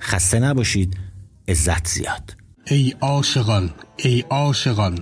خسته 0.00 0.38
نباشید. 0.38 0.96
عزت 1.48 1.88
زیاد. 1.88 2.36
ای 2.66 2.94
عاشقان 3.00 3.70
ای 3.96 4.24
عاشقان 4.30 4.98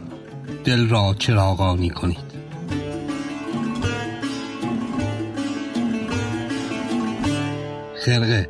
دل 0.64 0.88
را 0.88 1.14
چراغانی 1.18 1.90
کنید 1.90 2.23
خرقه 8.04 8.48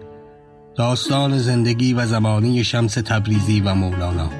داستان 0.76 1.38
زندگی 1.38 1.94
و 1.94 2.06
زمانی 2.06 2.64
شمس 2.64 2.94
تبریزی 2.94 3.60
و 3.60 3.74
مولانا. 3.74 4.30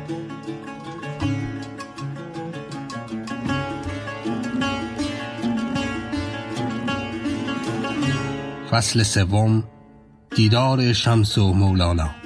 فصل 8.71 9.03
سوم 9.03 9.65
دیدار 10.37 10.93
شمس 10.93 11.39
و 11.39 11.53
مولانا. 11.53 12.24